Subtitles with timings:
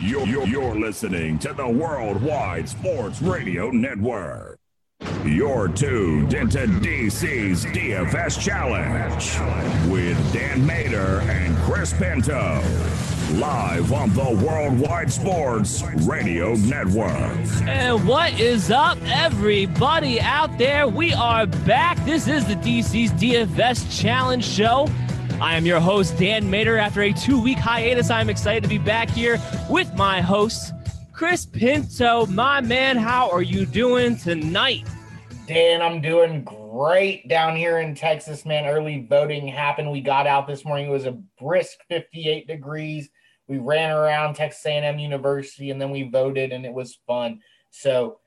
[0.00, 4.60] You're, you're, you're listening to the Worldwide Sports Radio Network.
[5.24, 12.62] You're tuned into DC's DFS Challenge with Dan Mader and Chris Pinto.
[13.40, 17.36] Live on the Worldwide Sports Radio Network.
[17.66, 20.86] And what is up, everybody out there?
[20.86, 22.02] We are back.
[22.04, 24.86] This is the DC's DFS Challenge Show.
[25.40, 26.80] I am your host, Dan Mader.
[26.80, 29.40] After a two week hiatus, I'm excited to be back here
[29.70, 30.72] with my host,
[31.12, 32.26] Chris Pinto.
[32.26, 34.84] My man, how are you doing tonight?
[35.46, 38.66] Dan, I'm doing great down here in Texas, man.
[38.66, 39.92] Early voting happened.
[39.92, 40.88] We got out this morning.
[40.88, 43.08] It was a brisk 58 degrees.
[43.46, 47.42] We ran around Texas A&M University and then we voted and it was fun.
[47.70, 48.18] So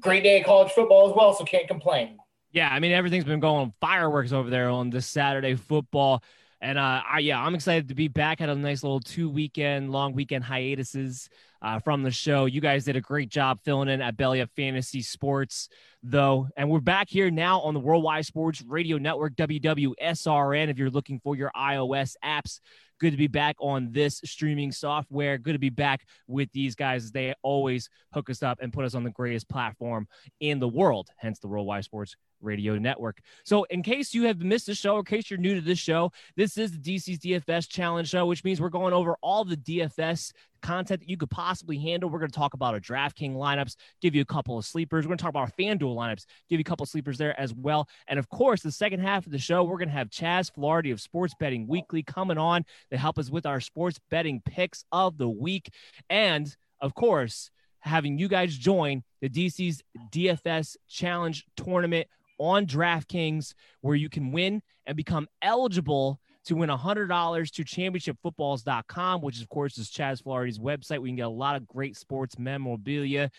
[0.00, 1.34] great day of college football as well.
[1.34, 2.16] So can't complain.
[2.50, 6.22] Yeah, I mean everything's been going fireworks over there on this Saturday football.
[6.60, 8.40] And uh, I, yeah, I'm excited to be back.
[8.40, 11.28] Had a nice little two weekend, long weekend hiatuses
[11.60, 12.46] uh, from the show.
[12.46, 15.68] You guys did a great job filling in at Belly Up Fantasy Sports,
[16.02, 16.48] though.
[16.56, 20.68] And we're back here now on the Worldwide Sports Radio Network, WWSRN.
[20.68, 22.60] If you're looking for your iOS apps,
[23.00, 25.36] good to be back on this streaming software.
[25.36, 27.10] Good to be back with these guys.
[27.10, 30.08] They always hook us up and put us on the greatest platform
[30.40, 33.20] in the world, hence the Worldwide Sports Radio Network.
[33.44, 35.78] So, in case you have missed the show, or in case you're new to this
[35.78, 39.56] show, this is the DC's DFS Challenge Show, which means we're going over all the
[39.56, 42.10] DFS content that you could possibly handle.
[42.10, 45.04] We're going to talk about our DraftKings lineups, give you a couple of sleepers.
[45.04, 47.38] We're going to talk about our FanDuel lineups, give you a couple of sleepers there
[47.38, 47.88] as well.
[48.08, 50.92] And of course, the second half of the show, we're going to have Chaz Filardi
[50.92, 55.18] of Sports Betting Weekly coming on to help us with our sports betting picks of
[55.18, 55.70] the week.
[56.10, 63.96] And of course, having you guys join the DC's DFS Challenge Tournament on DraftKings where
[63.96, 69.90] you can win and become eligible to win $100 to championshipfootballs.com, which of course is
[69.90, 71.00] Chaz Filardi's website.
[71.00, 73.30] We can get a lot of great sports memorabilia.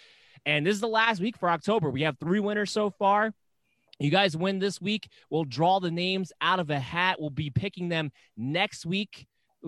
[0.46, 1.90] And this is the last week for October.
[1.90, 3.34] We have three winners so far.
[4.00, 5.10] You guys win this week.
[5.30, 7.20] We'll draw the names out of a hat.
[7.20, 9.26] We'll be picking them next week.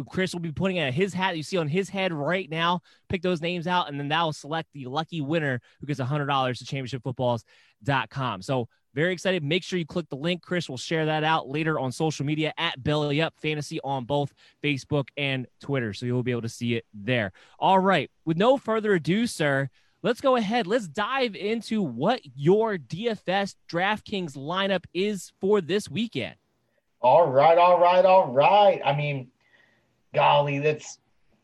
[0.08, 2.82] Chris will be putting it his hat you see on his head right now.
[3.10, 6.58] Pick those names out, and then that will select the lucky winner who gets $100
[6.58, 8.42] to championshipfootballs.com.
[8.42, 9.44] So very excited.
[9.44, 10.42] Make sure you click the link.
[10.42, 14.34] Chris will share that out later on social media at Belly Up Fantasy on both
[14.64, 15.94] Facebook and Twitter.
[15.94, 17.32] So you'll be able to see it there.
[17.60, 18.10] All right.
[18.26, 19.70] With no further ado, sir,
[20.02, 20.66] let's go ahead.
[20.66, 26.36] Let's dive into what your DFS DraftKings lineup is for this weekend.
[27.02, 27.58] All right.
[27.58, 28.04] All right.
[28.04, 28.82] All right.
[28.84, 29.30] I mean,
[30.14, 31.00] golly, that's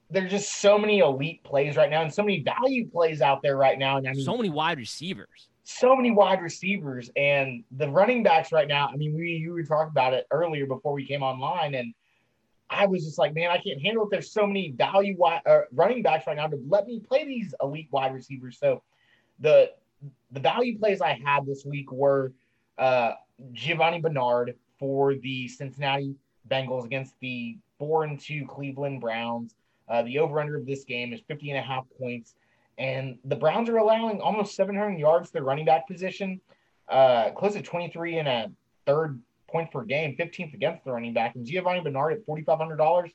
[0.09, 3.57] there's just so many elite plays right now and so many value plays out there
[3.57, 3.97] right now.
[3.97, 8.51] And I mean, so many wide receivers so many wide receivers and the running backs
[8.51, 8.87] right now.
[8.87, 11.93] I mean, we you were talking about it earlier before we came online, and
[12.69, 14.09] I was just like, man, I can't handle it.
[14.11, 17.55] There's so many value wide, uh, running backs right now to let me play these
[17.61, 18.59] elite wide receivers.
[18.59, 18.83] So
[19.39, 19.71] the
[20.31, 22.31] the value plays I had this week were
[22.77, 23.13] uh,
[23.51, 26.13] Giovani Bernard for the Cincinnati
[26.47, 29.55] Bengals against the four and two Cleveland Browns.
[29.87, 32.35] Uh, the over under of this game is 50 and a half points.
[32.77, 36.41] And the Browns are allowing almost 700 yards to their running back position,
[36.89, 38.51] uh, close to 23 and a
[38.85, 41.35] third points per game, 15th against the running back.
[41.35, 43.11] And Giovani Bernard at $4,500,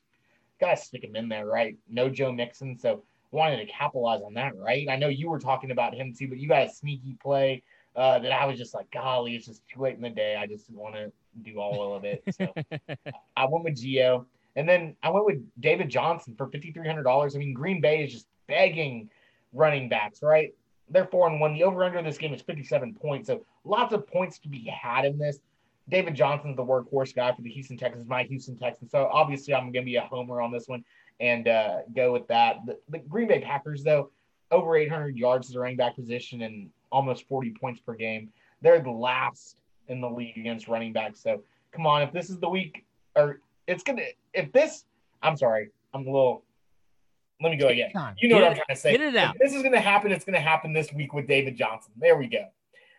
[0.60, 1.76] got to stick him in there, right?
[1.88, 2.78] No Joe Mixon.
[2.78, 4.88] So wanted to capitalize on that, right?
[4.88, 7.62] I know you were talking about him too, but you got a sneaky play
[7.97, 10.37] uh, that I was just like, golly, it's just too late in the day.
[10.37, 11.12] I just want to
[11.43, 12.22] do all of it.
[12.32, 12.53] So
[13.37, 14.26] I went with Gio.
[14.56, 17.34] And then I went with David Johnson for $5,300.
[17.34, 19.09] I mean, Green Bay is just begging
[19.53, 20.55] running backs, right?
[20.88, 21.55] They're four and one.
[21.55, 23.28] The over under this game is 57 points.
[23.28, 25.38] So lots of points to be had in this.
[25.88, 28.91] David Johnson's the workhorse guy for the Houston Texans, my Houston Texans.
[28.91, 30.84] So obviously, I'm going to be a homer on this one
[31.19, 32.59] and uh, go with that.
[32.67, 34.11] The, the, Green Bay Packers, though,
[34.50, 38.31] over 800 yards at the running back position and almost 40 points per game.
[38.62, 39.56] They're the last
[39.88, 41.21] in the league against running backs.
[41.21, 42.84] So come on, if this is the week,
[43.17, 44.84] or it's going to, if this,
[45.22, 46.44] I'm sorry, I'm a little
[47.42, 47.91] let me go again.
[48.19, 48.92] You know get what it, I'm trying to say.
[48.92, 49.34] Get it out.
[49.34, 50.12] If this is going to happen.
[50.12, 51.93] It's going to happen this week with David Johnson.
[51.96, 52.44] There we go.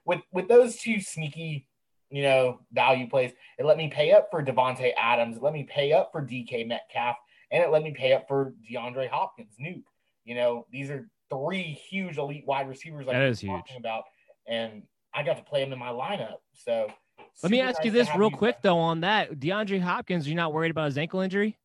[0.05, 1.67] With with those two sneaky,
[2.09, 5.37] you know, value plays, it let me pay up for Davante Adams.
[5.37, 7.17] It let me pay up for DK Metcalf,
[7.51, 9.53] and it let me pay up for DeAndre Hopkins.
[9.61, 9.83] Nuke.
[10.25, 13.05] You know, these are three huge elite wide receivers.
[13.05, 13.79] Like that is talking huge.
[13.79, 14.05] About,
[14.47, 14.83] and
[15.13, 16.37] I got to play them in my lineup.
[16.53, 16.87] So
[17.43, 18.63] let me ask nice you this real you quick back.
[18.63, 20.27] though on that DeAndre Hopkins.
[20.27, 21.57] You're not worried about his ankle injury?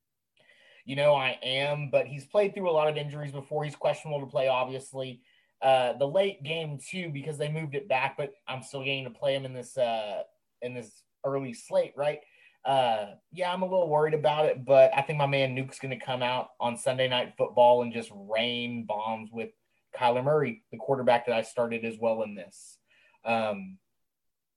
[0.84, 3.64] You know, I am, but he's played through a lot of injuries before.
[3.64, 5.20] He's questionable to play, obviously.
[5.60, 9.10] Uh, the late game too, because they moved it back, but I'm still getting to
[9.10, 10.22] play him in this uh,
[10.62, 12.20] in this early slate, right?
[12.66, 15.96] uh, yeah, I'm a little worried about it, but I think my man Nuke's going
[15.96, 19.50] to come out on Sunday Night Football and just rain bombs with
[19.96, 22.78] Kyler Murray, the quarterback that I started as well in this.
[23.24, 23.78] Um,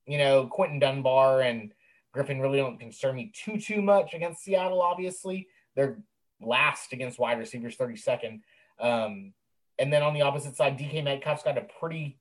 [0.10, 1.72] you know, Quinton Dunbar and
[2.12, 4.82] Griffin really don't concern me too too much against Seattle.
[4.82, 6.00] Obviously, they're
[6.42, 8.42] last against wide receivers, 32nd.
[8.80, 9.34] Um,
[9.78, 12.18] and then on the opposite side, DK Metcalf's got a pretty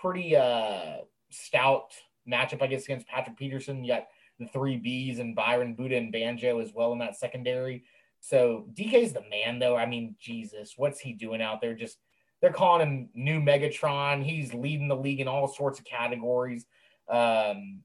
[0.00, 0.98] pretty uh,
[1.30, 1.92] stout
[2.30, 3.84] matchup, I guess, against Patrick Peterson.
[3.84, 4.06] You got
[4.38, 7.84] the three Bs and Byron Budda and Banjo as well in that secondary.
[8.20, 9.76] So DK's the man, though.
[9.76, 11.74] I mean, Jesus, what's he doing out there?
[11.74, 11.98] Just
[12.40, 14.22] they're calling him new Megatron.
[14.22, 16.66] He's leading the league in all sorts of categories.
[17.10, 17.80] Um,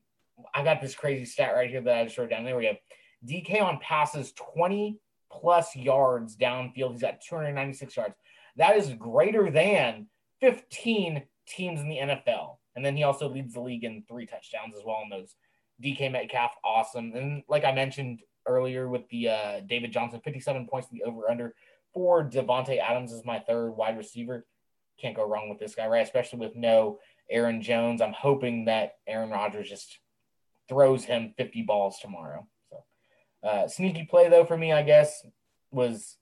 [0.54, 2.44] I got this crazy stat right here that I just wrote down.
[2.44, 2.76] There we go.
[3.26, 5.00] DK on passes 20
[5.32, 6.92] plus yards downfield.
[6.92, 8.16] He's got 296 yards.
[8.58, 10.08] That is greater than
[10.42, 12.58] 15 teams in the NFL.
[12.76, 15.36] And then he also leads the league in three touchdowns as well in those.
[15.84, 17.14] DK Metcalf, awesome.
[17.16, 21.30] And like I mentioned earlier with the uh, David Johnson, 57 points in the over
[21.30, 21.56] under
[21.94, 24.46] for Davante Adams is my third wide receiver.
[25.00, 26.04] Can't go wrong with this guy, right?
[26.04, 27.00] Especially with no
[27.30, 28.02] Aaron Jones.
[28.02, 30.00] I'm hoping that Aaron Rodgers just
[30.70, 32.48] throws him 50 balls tomorrow.
[32.70, 32.84] So,
[33.48, 35.26] uh, sneaky play though for me, I guess,
[35.72, 36.18] was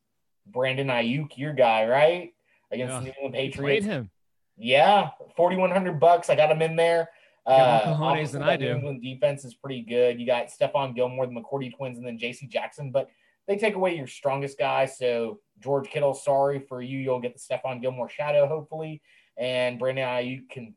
[0.45, 2.31] Brandon Aiyuk, your guy, right?
[2.71, 2.99] Against yeah.
[2.99, 3.85] the New England Patriots.
[3.85, 4.09] him.
[4.57, 6.29] Yeah, 4100 bucks.
[6.29, 7.09] I got him in there.
[7.45, 8.65] Uh, than I do.
[8.65, 10.19] New England defense is pretty good.
[10.19, 12.47] You got Stephon Gilmore, the McCourty twins, and then J.C.
[12.47, 13.09] Jackson, but
[13.47, 14.85] they take away your strongest guy.
[14.85, 16.99] So George Kittle, sorry for you.
[16.99, 19.01] You'll get the Stephon Gilmore shadow hopefully,
[19.41, 20.75] and Brandon Aiyuk can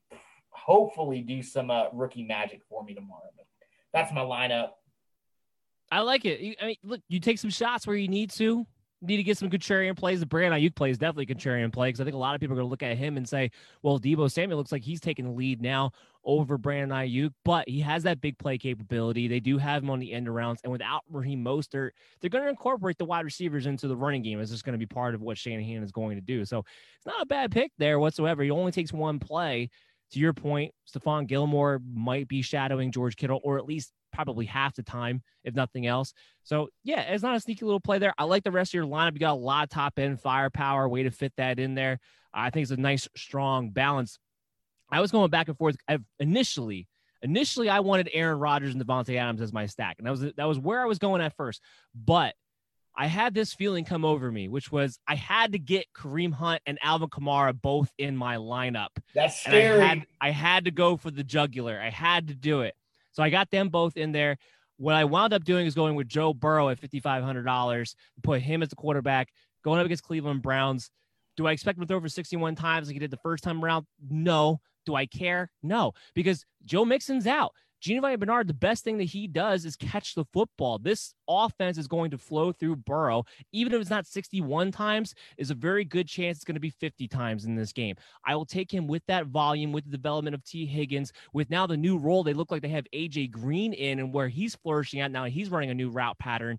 [0.49, 3.31] hopefully do some uh, rookie magic for me tomorrow.
[3.37, 3.45] But
[3.93, 4.71] that's my lineup.
[5.93, 6.57] I like it.
[6.61, 8.67] I mean, look, you take some shots where you need to
[9.07, 10.21] need to get some contrarian plays.
[10.21, 12.55] The Brandon Aiyuk play is definitely contrarian play because I think a lot of people
[12.55, 13.51] are going to look at him and say,
[13.83, 15.91] well, Deebo Samuel looks like he's taking the lead now
[16.25, 19.29] over Brandon Aiyuk, but he has that big play capability.
[19.29, 21.91] They do have him on the end arounds, and without Raheem Mostert,
[22.21, 24.41] they're going to incorporate the wide receivers into the running game.
[24.41, 26.45] It's just going to be part of what Shanahan is going to do.
[26.45, 28.43] So it's not a bad pick there whatsoever.
[28.43, 29.71] He only takes one play.
[30.13, 34.75] To your point, Stephon Gilmore might be shadowing George Kittle, or at least probably half
[34.75, 36.15] the time, if nothing else.
[36.45, 38.15] So yeah, it's not a sneaky little play there.
[38.17, 39.13] I like the rest of your lineup.
[39.13, 41.99] You got a lot of top end firepower, way to fit that in there.
[42.33, 44.19] I think it's a nice, strong balance.
[44.91, 45.77] I was going back and forth.
[45.89, 46.87] I've initially,
[47.23, 50.45] initially, I wanted Aaron Rodgers and Davante Adams as my stack, and that was that
[50.45, 51.61] was where I was going at first.
[51.95, 52.35] But
[52.97, 56.63] I had this feeling come over me, which was I had to get Kareem Hunt
[56.67, 58.91] and Alvin Kamara both in my lineup.
[59.15, 59.81] That's scary.
[59.81, 61.81] I had, I had to go for the jugular.
[61.81, 62.75] I had to do it.
[63.15, 64.37] So I got them both in there.
[64.77, 68.69] What I wound up doing is going with Joe Burrow at $5,500, put him as
[68.69, 69.29] the quarterback,
[69.63, 70.91] going up against Cleveland Browns.
[71.37, 73.65] Do I expect him to throw for 61 times like he did the first time
[73.65, 73.87] around?
[74.11, 74.61] No.
[74.85, 75.51] Do I care?
[75.63, 77.53] No, because Joe Mixon's out.
[77.85, 80.79] Giovani Bernard, the best thing that he does is catch the football.
[80.79, 85.51] This offense is going to flow through Burrow, even if it's not 61 times, is
[85.51, 87.97] a very good chance it's going to be 50 times in this game.
[88.25, 91.67] I will take him with that volume, with the development of Tee Higgins, with now
[91.67, 92.25] the new role.
[92.25, 95.25] They look like they have AJ Green in and where he's flourishing at now.
[95.25, 96.59] He's running a new route pattern.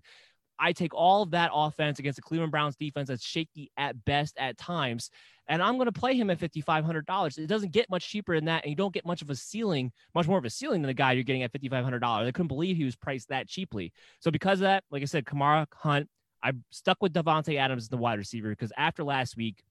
[0.58, 4.36] I take all of that offense against the Cleveland Browns defense that's shaky at best
[4.38, 5.10] at times
[5.48, 7.38] and I'm going to play him at $5,500.
[7.38, 9.92] It doesn't get much cheaper than that, and you don't get much of a ceiling,
[10.14, 12.02] much more of a ceiling than the guy you're getting at $5,500.
[12.04, 13.92] I couldn't believe he was priced that cheaply.
[14.20, 16.08] So because of that, like I said, Kamara Hunt,
[16.42, 19.62] I stuck with Davante Adams as the wide receiver because after last week,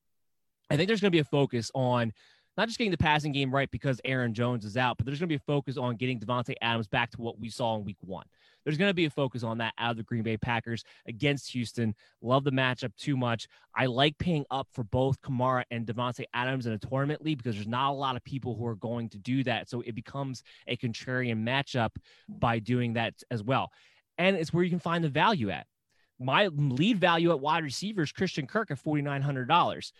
[0.69, 2.11] I think there's going to be a focus on
[2.57, 5.27] not just getting the passing game right because Aaron Jones is out, but there's going
[5.27, 7.97] to be a focus on getting Davante Adams back to what we saw in week
[8.01, 8.25] one.
[8.63, 11.51] There's going to be a focus on that out of the Green Bay Packers against
[11.51, 11.93] Houston.
[12.21, 13.47] Love the matchup too much.
[13.75, 17.55] I like paying up for both Kamara and Davante Adams in a tournament league because
[17.55, 19.69] there's not a lot of people who are going to do that.
[19.69, 21.91] So it becomes a contrarian matchup
[22.27, 23.71] by doing that as well.
[24.17, 25.67] And it's where you can find the value at.
[26.19, 29.91] My lead value at wide receiver is Christian Kirk at $4,900.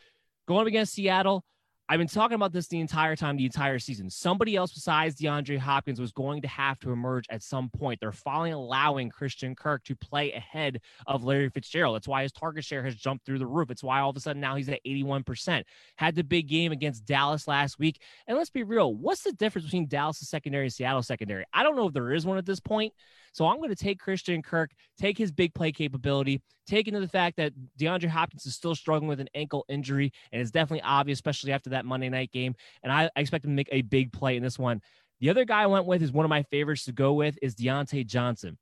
[0.48, 1.44] Going up against Seattle,
[1.88, 4.10] I've been talking about this the entire time, the entire season.
[4.10, 8.00] Somebody else besides DeAndre Hopkins was going to have to emerge at some point.
[8.00, 11.96] They're finally allowing Christian Kirk to play ahead of Larry Fitzgerald.
[11.96, 13.70] That's why his target share has jumped through the roof.
[13.70, 15.63] It's why all of a sudden now he's at 81%.
[15.96, 18.01] Had the big game against Dallas last week.
[18.25, 21.46] And let's be real, what's the difference between Dallas secondary and Seattle secondary?
[21.54, 22.94] I don't know if there is one at this point.
[23.36, 27.08] So I'm going to take Christian Kirk, take his big play capability, take into the
[27.10, 31.18] fact that DeAndre Hopkins is still struggling with an ankle injury, and it's definitely obvious,
[31.18, 32.56] especially after that Monday night game.
[32.82, 34.82] And I, I expect him to make a big play in this one.
[35.20, 37.56] The other guy I went with is one of my favorites to go with is
[37.56, 38.58] Diontae Johnson.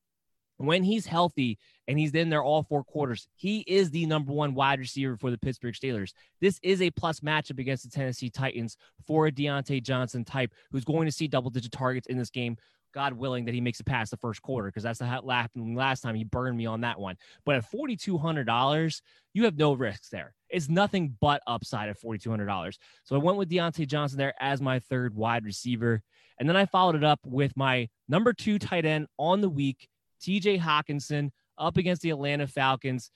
[0.57, 4.55] When he's healthy and he's in there all four quarters, he is the number one
[4.55, 6.13] wide receiver for the Pittsburgh Steelers.
[6.41, 10.83] This is a plus matchup against the Tennessee Titans for a Diontae Johnson type who's
[10.83, 12.57] going to see double digit targets in this game
[12.93, 16.15] God willing that he makes it past the first quarter because that's the last time
[16.15, 17.17] he burned me on that one.
[17.45, 19.01] But at forty two hundred dollars,
[19.33, 20.33] you have no risks there.
[20.49, 22.77] It's nothing but upside at forty two hundred dollars.
[23.03, 26.01] So I went with Diontae Johnson there as my third wide receiver,
[26.39, 29.89] and then I followed it up with my number two tight end on the week,
[30.21, 30.59] T.J.
[30.59, 33.11] Hockenson, up against the Atlanta Falcons.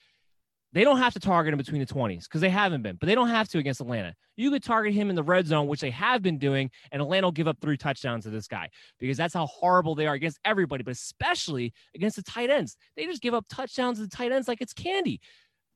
[0.72, 3.14] They don't have to target him between the 20s because they haven't been, but they
[3.14, 4.14] don't have to against Atlanta.
[4.36, 7.26] You could target him in the red zone, which they have been doing, and Atlanta
[7.26, 10.38] will give up three touchdowns to this guy because that's how horrible they are against
[10.44, 12.76] everybody, but especially against the tight ends.
[12.96, 15.20] They just give up touchdowns to the tight ends like it's candy.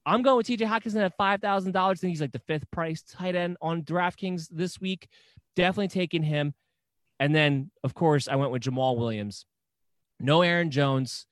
[0.04, 1.76] I'm going with TJ Hockenson at $5,000.
[1.76, 5.08] I think he's like the fifth price tight end on DraftKings this week.
[5.56, 6.54] Definitely taking him.
[7.18, 9.46] And then, of course, I went with Jamaal Williams.
[10.18, 11.26] No Aaron Jones.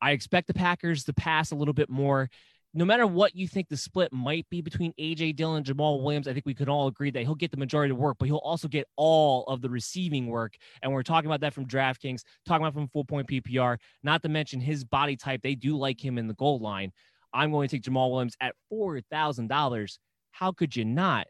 [0.00, 2.30] I expect the Packers to pass a little bit more
[2.74, 6.26] no matter what you think the split might be between AJ Dillon and Jamaal Williams,
[6.26, 8.38] I think we can all agree that he'll get the majority of work, but he'll
[8.38, 10.56] also get all of the receiving work.
[10.80, 14.30] And we're talking about that from DraftKings, talking about from full point PPR, not to
[14.30, 15.42] mention his body type.
[15.42, 16.92] They do like him in the goal line.
[17.34, 19.98] I'm going to take Jamaal Williams at $4,000.
[20.30, 21.26] How could you not?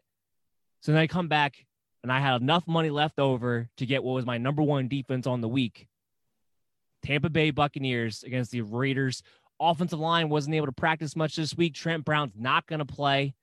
[0.81, 1.65] So then I come back
[2.03, 5.27] and I had enough money left over to get what was my number one defense
[5.27, 5.87] on the week.
[7.03, 9.23] Tampa Bay Buccaneers against the Raiders
[9.59, 11.73] Offensive line wasn't able to practice much this week.
[11.73, 13.33] Trent Brown's not going to play.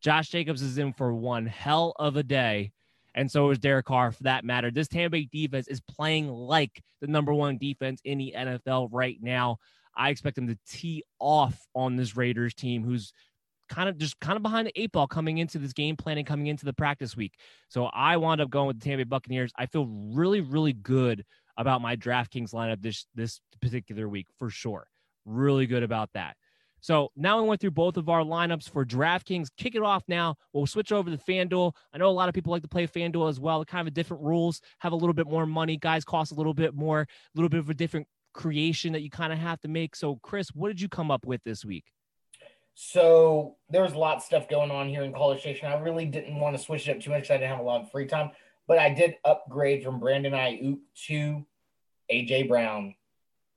[0.00, 2.72] Josh Jacobs is in for one hell of a day.
[3.14, 4.70] And so is Derek Carr for that matter.
[4.70, 9.18] This Tampa Bay defense is playing like the number one defense in the NFL right
[9.22, 9.58] now.
[9.96, 13.12] I expect them to tee off on this Raiders team who's
[13.68, 16.48] kind of just kind of behind the eight ball coming into this game planning coming
[16.48, 17.34] into the practice week.
[17.68, 19.52] So I wound up going with the Tampa Bay Buccaneers.
[19.56, 21.24] I feel really, really good
[21.56, 24.88] about my DraftKings lineup this this particular week for sure.
[25.24, 26.36] Really good about that.
[26.80, 29.48] So now we went through both of our lineups for DraftKings.
[29.56, 30.36] Kick it off now.
[30.52, 31.72] We'll switch over to FanDuel.
[31.94, 33.64] I know a lot of people like to play FanDuel as well.
[33.64, 35.78] Kind of different rules, have a little bit more money.
[35.78, 39.08] Guys cost a little bit more, a little bit of a different creation that you
[39.08, 39.96] kind of have to make.
[39.96, 41.84] So, Chris, what did you come up with this week?
[42.74, 45.68] So there was a lot of stuff going on here in College Station.
[45.68, 47.30] I really didn't want to switch it up too much.
[47.30, 48.30] I didn't have a lot of free time,
[48.66, 51.46] but I did upgrade from Brandon Aiyuk to
[52.12, 52.94] AJ Brown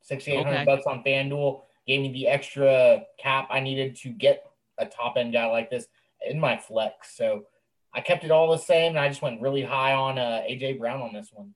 [0.07, 0.65] 6,800 okay.
[0.65, 4.45] bucks on FanDuel gave me the extra cap I needed to get
[4.77, 5.87] a top end guy like this
[6.25, 7.15] in my flex.
[7.15, 7.45] So
[7.93, 10.79] I kept it all the same, and I just went really high on uh, AJ
[10.79, 11.53] Brown on this one.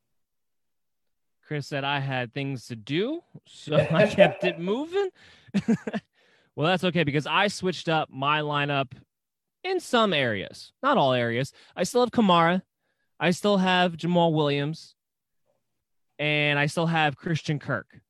[1.46, 5.10] Chris said I had things to do, so I kept it moving.
[6.56, 8.94] well, that's okay because I switched up my lineup
[9.64, 11.54] in some areas, not all areas.
[11.76, 12.62] I still have Kamara,
[13.20, 14.96] I still have Jamaal Williams,
[16.20, 18.02] and I still have Christian Kirk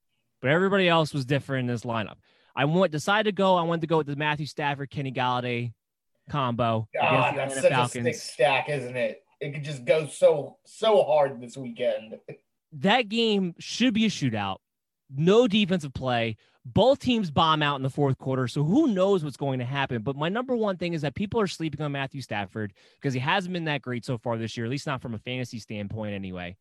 [0.41, 2.15] but everybody else was different in this lineup.
[2.55, 3.55] I went decided to go.
[3.55, 5.73] I wanted to go with the Matthew Stafford, Kenny Golladay
[6.29, 6.87] combo.
[6.93, 8.07] God, that's such Falcons.
[8.07, 9.23] a sick stack, isn't it?
[9.39, 12.15] It could just go so so hard this weekend.
[12.73, 14.57] that game should be a shootout.
[15.15, 16.37] No defensive play.
[16.63, 18.47] Both teams bomb out in the fourth quarter.
[18.47, 20.03] So who knows what's going to happen?
[20.03, 23.19] But my number one thing is that people are sleeping on Matthew Stafford because he
[23.19, 26.13] hasn't been that great so far this year, at least not from a fantasy standpoint
[26.13, 26.55] anyway.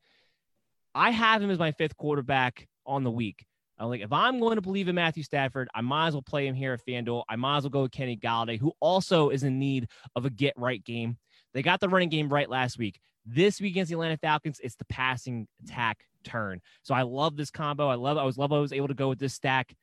[0.94, 3.44] I have him as my fifth quarterback on the week.
[3.80, 6.46] I'm like, if I'm going to believe in Matthew Stafford, I might as well play
[6.46, 7.24] him here at FanDuel.
[7.30, 10.30] I might as well go with Kenny Golladay, who also is in need of a
[10.30, 11.16] get right game.
[11.54, 13.00] They got the running game right last week.
[13.24, 16.60] This week against the Atlanta Falcons, it's the passing attack turn.
[16.82, 17.88] So I love this combo.
[17.88, 19.74] I love I was love I was able to go with this stack.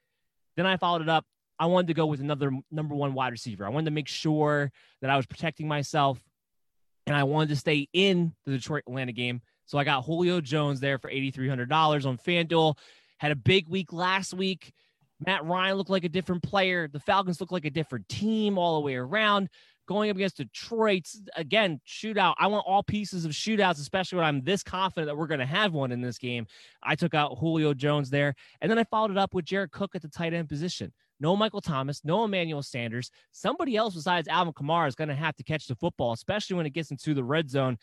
[0.55, 1.25] Then I followed it up.
[1.59, 3.65] I wanted to go with another number one wide receiver.
[3.65, 6.19] I wanted to make sure that I was protecting myself
[7.07, 9.41] and I wanted to stay in the Detroit Atlanta game.
[9.65, 12.77] So I got Julio Jones there for $8,300 on FanDuel
[13.17, 14.73] had a big week last week.
[15.25, 16.87] Matt Ryan looked like a different player.
[16.87, 19.49] The Falcons look like a different team all the way around.
[19.87, 21.07] Going up against Detroit,
[21.37, 22.35] again, shootout.
[22.37, 25.45] I want all pieces of shootouts, especially when I'm this confident that we're going to
[25.45, 26.45] have one in this game.
[26.83, 28.35] I took out Julio Jones there.
[28.59, 30.91] And then I followed it up with Jared Cook at the tight end position.
[31.19, 33.09] No Michael Thomas, no Emmanuel Sanders.
[33.31, 36.65] Somebody else besides Alvin Kamara is going to have to catch the football, especially when
[36.65, 37.77] it gets into the red zone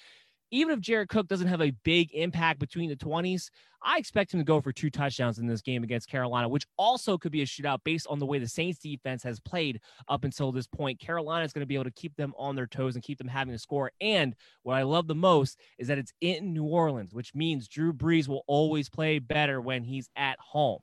[0.55, 3.51] even if Jared Cook doesn't have a big impact between the 20s,
[3.83, 7.19] I expect him to go for two touchdowns in this game against Carolina, which also
[7.19, 10.53] could be a shootout based on the way the Saints defense has played up until
[10.53, 11.01] this point.
[11.01, 13.27] Carolina is going to be able to keep them on their toes and keep them
[13.27, 13.91] having to score.
[14.01, 17.93] And what I love the most is that it's in New Orleans, which means Drew
[17.93, 20.79] Brees will always play better when he's at home.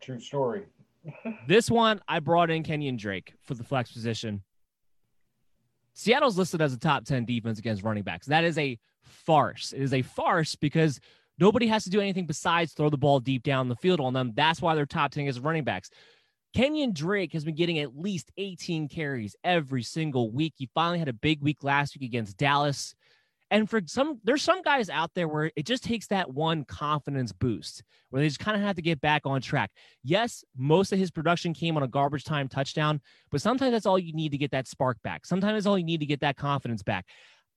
[0.00, 0.64] True story.
[1.46, 4.42] this one, I brought in Kenyan Drake for the flex position.
[6.00, 8.26] Seattle's listed as a top 10 defense against running backs.
[8.26, 9.74] That is a farce.
[9.74, 10.98] It is a farce because
[11.38, 14.32] nobody has to do anything besides throw the ball deep down the field on them.
[14.34, 15.90] That's why they're top 10 as running backs.
[16.56, 20.54] Kenyan Drake has been getting at least 18 carries every single week.
[20.56, 22.94] He finally had a big week last week against Dallas.
[23.50, 27.32] And for some, there's some guys out there where it just takes that one confidence
[27.32, 29.70] boost where they just kind of have to get back on track.
[30.04, 33.98] Yes, most of his production came on a garbage time touchdown, but sometimes that's all
[33.98, 35.26] you need to get that spark back.
[35.26, 37.06] Sometimes that's all you need to get that confidence back.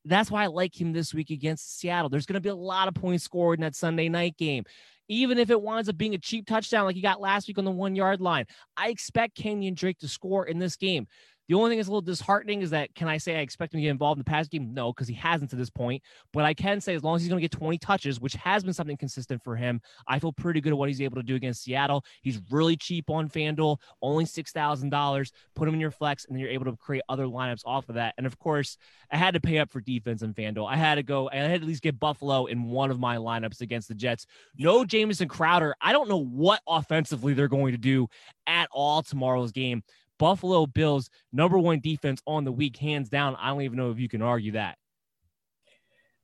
[0.05, 2.09] That's why I like him this week against Seattle.
[2.09, 4.65] There's going to be a lot of points scored in that Sunday night game.
[5.09, 7.65] Even if it winds up being a cheap touchdown like he got last week on
[7.65, 8.45] the one yard line,
[8.75, 11.07] I expect Kenyan Drake to score in this game.
[11.49, 13.79] The only thing that's a little disheartening is that can I say I expect him
[13.79, 14.73] to get involved in the pass game?
[14.73, 16.01] No, because he hasn't to this point.
[16.31, 18.63] But I can say as long as he's going to get 20 touches, which has
[18.63, 21.35] been something consistent for him, I feel pretty good at what he's able to do
[21.35, 22.05] against Seattle.
[22.21, 25.31] He's really cheap on FanDuel, only $6,000.
[25.55, 27.95] Put him in your flex, and then you're able to create other lineups off of
[27.95, 28.13] that.
[28.17, 28.77] And of course,
[29.11, 30.69] I had to pay up for defense in FanDuel.
[30.69, 33.17] I had to go, I had to at least get Buffalo in one of my
[33.17, 34.25] lineups against the Jets.
[34.57, 35.75] No Jamison Crowder.
[35.81, 38.07] I don't know what offensively they're going to do
[38.47, 39.83] at all tomorrow's game.
[40.19, 43.35] Buffalo Bills number one defense on the week, hands down.
[43.39, 44.77] I don't even know if you can argue that.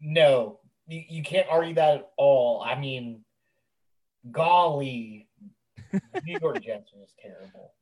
[0.01, 2.63] No, you, you can't argue that at all.
[2.65, 3.23] I mean,
[4.31, 5.27] golly,
[6.23, 7.73] New York Jets was terrible.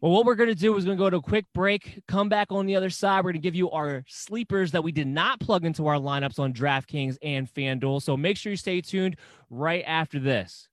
[0.00, 2.28] Well, what we're going to do is going to go to a quick break, come
[2.28, 3.18] back on the other side.
[3.18, 6.38] We're going to give you our sleepers that we did not plug into our lineups
[6.38, 8.02] on DraftKings and FanDuel.
[8.02, 9.16] So make sure you stay tuned
[9.48, 10.68] right after this.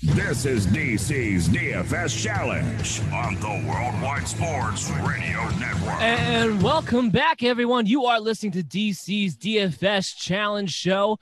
[0.00, 6.00] This is DC's DFS Challenge on the Worldwide Sports Radio Network.
[6.00, 7.84] And welcome back, everyone.
[7.84, 11.18] You are listening to DC's DFS Challenge Show.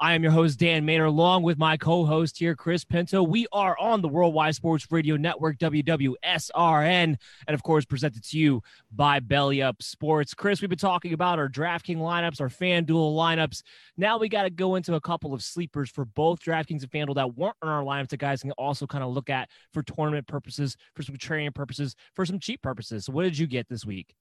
[0.00, 3.20] I am your host, Dan Mader, along with my co host here, Chris Pinto.
[3.20, 7.16] We are on the Worldwide Sports Radio Network, WWSRN,
[7.48, 8.62] and of course, presented to you
[8.92, 10.34] by Belly Up Sports.
[10.34, 13.64] Chris, we've been talking about our DraftKings lineups, our FanDuel lineups.
[13.96, 17.16] Now we got to go into a couple of sleepers for both DraftKings and FanDuel
[17.16, 20.28] that weren't in our lineups that guys can also kind of look at for tournament
[20.28, 23.06] purposes, for some training purposes, for some cheap purposes.
[23.06, 24.14] So, what did you get this week?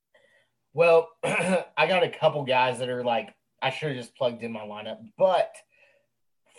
[0.73, 4.51] Well, I got a couple guys that are like, I should have just plugged in
[4.51, 5.51] my lineup, but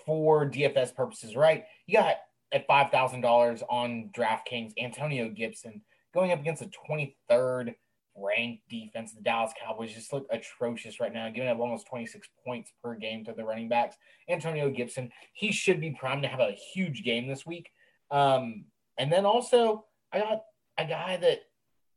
[0.09, 1.67] for DFS purposes, right?
[1.87, 2.17] You got
[2.51, 5.83] at five thousand dollars on DraftKings, Antonio Gibson
[6.15, 7.75] going up against the twenty third
[8.17, 9.13] ranked defense.
[9.13, 13.25] The Dallas Cowboys just look atrocious right now, giving up almost 26 points per game
[13.27, 13.97] to the running backs.
[14.29, 17.71] Antonio Gibson, he should be primed to have a huge game this week.
[18.11, 18.65] Um,
[18.99, 20.43] and then also, I got
[20.79, 21.41] a guy that,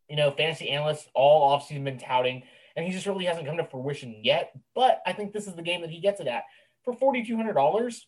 [0.09, 2.43] you know, fantasy analysts all offseason been touting,
[2.75, 4.51] and he just really hasn't come to fruition yet.
[4.75, 6.43] But I think this is the game that he gets it at
[6.83, 8.01] for $4,200.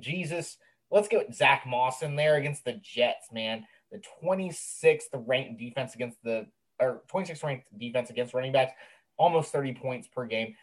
[0.00, 0.58] Jesus,
[0.90, 3.64] let's go Zach Moss in there against the Jets, man.
[3.90, 6.46] The 26th ranked defense against the
[6.80, 8.72] or 26th ranked defense against running backs,
[9.16, 10.54] almost 30 points per game.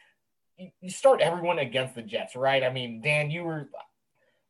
[0.58, 2.64] You, you start everyone against the Jets, right?
[2.64, 3.70] I mean, Dan, you were,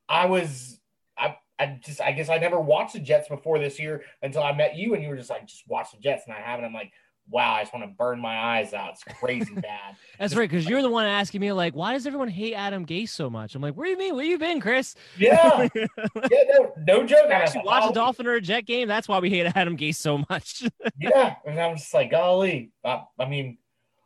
[0.07, 0.79] I was,
[1.17, 4.53] I, I just, I guess I never watched the Jets before this year until I
[4.53, 6.65] met you, and you were just like, just watch the Jets, and I haven't.
[6.65, 6.91] I'm like,
[7.29, 8.91] wow, I just want to burn my eyes out.
[8.91, 9.95] It's crazy bad.
[10.19, 12.85] That's just, right, because you're the one asking me like, why does everyone hate Adam
[12.85, 13.55] Gase so much?
[13.55, 14.15] I'm like, where do you mean?
[14.15, 14.95] Where you been, Chris?
[15.17, 15.85] Yeah, yeah,
[16.15, 17.27] no, no joke.
[17.27, 18.87] I actually, watch a Dolphin or a Jet game.
[18.87, 20.63] That's why we hate Adam Gase so much.
[20.99, 22.71] yeah, and I'm just like, golly.
[22.83, 23.57] I, I mean,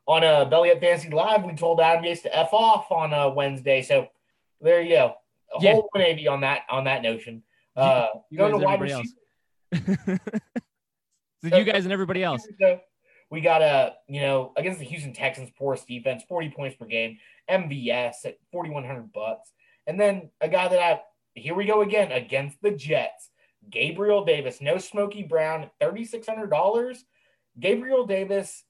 [0.08, 3.30] on a Belly Up Fantasy Live, we told Adam Gase to f off on a
[3.30, 3.82] Wednesday.
[3.82, 4.08] So
[4.62, 5.16] there you go.
[5.58, 5.74] A yeah.
[5.74, 7.44] whole 180 on that on that notion.
[7.76, 9.04] Uh, you, you going to wide receiver.
[11.42, 12.46] so you guys and everybody else.
[13.30, 17.18] We got a, you know, against the Houston Texans, poorest defense, 40 points per game,
[17.50, 19.52] MVS at 4,100 bucks.
[19.86, 21.02] And then a guy that I,
[21.34, 23.30] here we go again, against the Jets,
[23.70, 26.98] Gabriel Davis, no Smoky Brown, $3,600.
[27.60, 28.64] Gabriel Davis,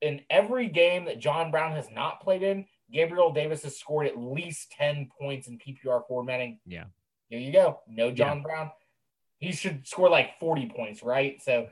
[0.00, 4.18] in every game that John Brown has not played in, Gabriel Davis has scored at
[4.18, 6.60] least 10 points in PPR formatting.
[6.66, 6.84] Yeah.
[7.30, 7.80] There you go.
[7.88, 8.42] No John yeah.
[8.42, 8.70] Brown.
[9.38, 11.42] He should score like 40 points, right?
[11.42, 11.68] So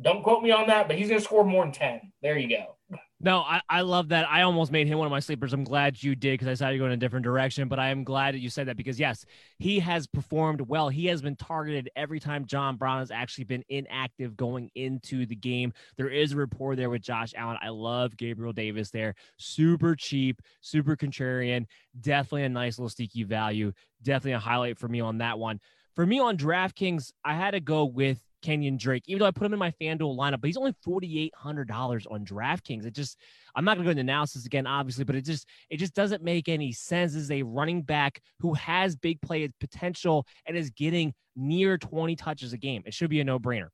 [0.00, 2.12] don't quote me on that, but he's going to score more than 10.
[2.22, 2.98] There you go.
[3.20, 4.28] No, I, I love that.
[4.30, 5.52] I almost made him one of my sleepers.
[5.52, 7.66] I'm glad you did because I saw you going in a different direction.
[7.66, 9.24] But I am glad that you said that because, yes,
[9.58, 10.88] he has performed well.
[10.88, 15.34] He has been targeted every time John Brown has actually been inactive going into the
[15.34, 15.72] game.
[15.96, 17.58] There is a rapport there with Josh Allen.
[17.60, 19.16] I love Gabriel Davis there.
[19.36, 21.66] Super cheap, super contrarian.
[22.00, 23.72] Definitely a nice little sneaky value.
[24.00, 25.58] Definitely a highlight for me on that one.
[25.96, 29.46] For me on DraftKings, I had to go with Kenyan Drake, even though I put
[29.46, 32.86] him in my FanDuel lineup, but he's only $4,800 on DraftKings.
[32.86, 33.18] It just,
[33.54, 36.22] I'm not going to go into analysis again, obviously, but it just, it just doesn't
[36.22, 41.14] make any sense as a running back who has big play potential and is getting
[41.36, 42.82] near 20 touches a game.
[42.86, 43.68] It should be a no brainer.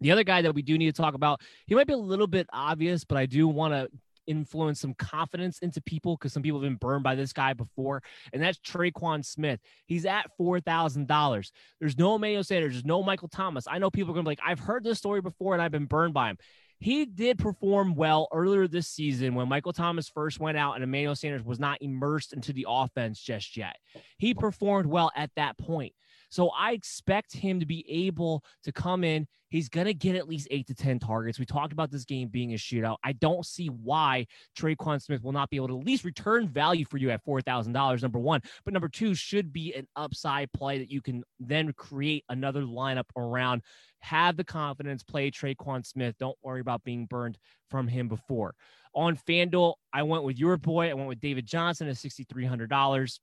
[0.00, 2.26] The other guy that we do need to talk about, he might be a little
[2.26, 3.88] bit obvious, but I do want to
[4.26, 8.02] influence some confidence into people because some people have been burned by this guy before,
[8.32, 9.60] and that's Tre'Quan Smith.
[9.86, 11.52] He's at four thousand dollars.
[11.80, 13.66] There's no Emmanuel Sanders, there's no Michael Thomas.
[13.68, 15.86] I know people are gonna be like, I've heard this story before and I've been
[15.86, 16.38] burned by him.
[16.80, 21.14] he did perform well earlier this season when Michael Thomas first went out and Emmanuel
[21.14, 23.76] Sanders was not immersed into the offense just yet.
[24.18, 25.94] He performed well at that point.
[26.34, 29.28] So I expect him to be able to come in.
[29.50, 31.38] He's going to get at least eight to 10 targets.
[31.38, 32.96] We talked about this game being a shootout.
[33.04, 34.26] I don't see why
[34.58, 38.02] Tre'Quan Smith will not be able to at least return value for you at $4,000,
[38.02, 38.40] number one.
[38.64, 43.06] But number two should be an upside play that you can then create another lineup
[43.16, 43.62] around.
[44.00, 46.16] Have the confidence, play Tre'Quan Smith.
[46.18, 47.38] Don't worry about being burned
[47.70, 48.56] from him before.
[48.92, 50.90] On FanDuel, I went with your boy.
[50.90, 53.18] I went with David Johnson at $6,300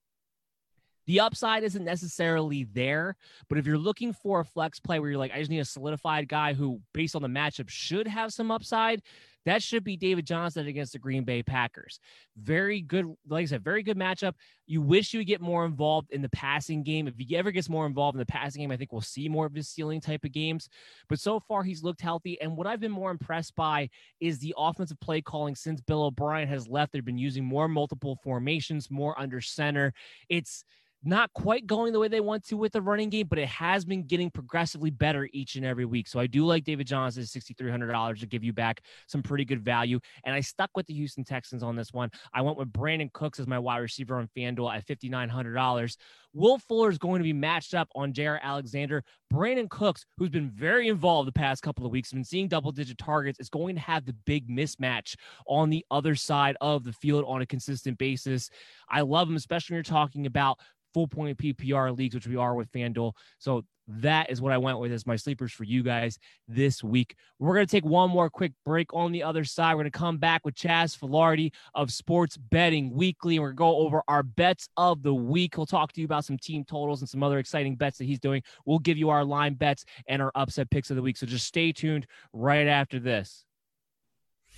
[1.07, 3.15] the upside isn't necessarily there,
[3.49, 5.65] but if you're looking for a flex play where you're like, I just need a
[5.65, 9.01] solidified guy who, based on the matchup, should have some upside,
[9.45, 11.99] that should be David Johnson against the Green Bay Packers.
[12.37, 14.33] Very good, like I said, very good matchup.
[14.67, 17.07] You wish you would get more involved in the passing game.
[17.07, 19.47] If he ever gets more involved in the passing game, I think we'll see more
[19.47, 20.69] of his ceiling type of games.
[21.09, 22.39] But so far, he's looked healthy.
[22.39, 26.47] And what I've been more impressed by is the offensive play calling since Bill O'Brien
[26.47, 26.91] has left.
[26.91, 29.93] They've been using more multiple formations, more under center.
[30.29, 30.63] It's
[31.03, 33.85] not quite going the way they want to with the running game, but it has
[33.85, 36.07] been getting progressively better each and every week.
[36.07, 39.99] So I do like David Johnson $6,300 to give you back some pretty good value.
[40.25, 42.11] And I stuck with the Houston Texans on this one.
[42.33, 45.97] I went with Brandin Cooks as my wide receiver on FanDuel at $5,900.
[46.33, 49.03] Will Fuller is going to be matched up on Jaire Alexander.
[49.33, 52.97] Brandin Cooks, who's been very involved the past couple of weeks, been seeing double digit
[52.97, 55.15] targets, is going to have the big mismatch
[55.47, 58.49] on the other side of the field on a consistent basis.
[58.89, 60.59] I love him, especially when you're talking about
[60.93, 63.13] full point PPR leagues, which we are with FanDuel.
[63.39, 63.63] So
[63.99, 67.15] that is what I went with as my sleepers for you guys this week.
[67.39, 69.73] We're going to take one more quick break on the other side.
[69.73, 73.75] We're going to come back with Chaz Filardi of Sports Betting Weekly, we're going to
[73.75, 75.55] go over our bets of the week.
[75.55, 78.19] He'll talk to you about some team totals and some other exciting bets that he's
[78.19, 78.43] doing.
[78.65, 81.17] We'll give you our line bets and our upset picks of the week.
[81.17, 83.45] So just stay tuned right after this.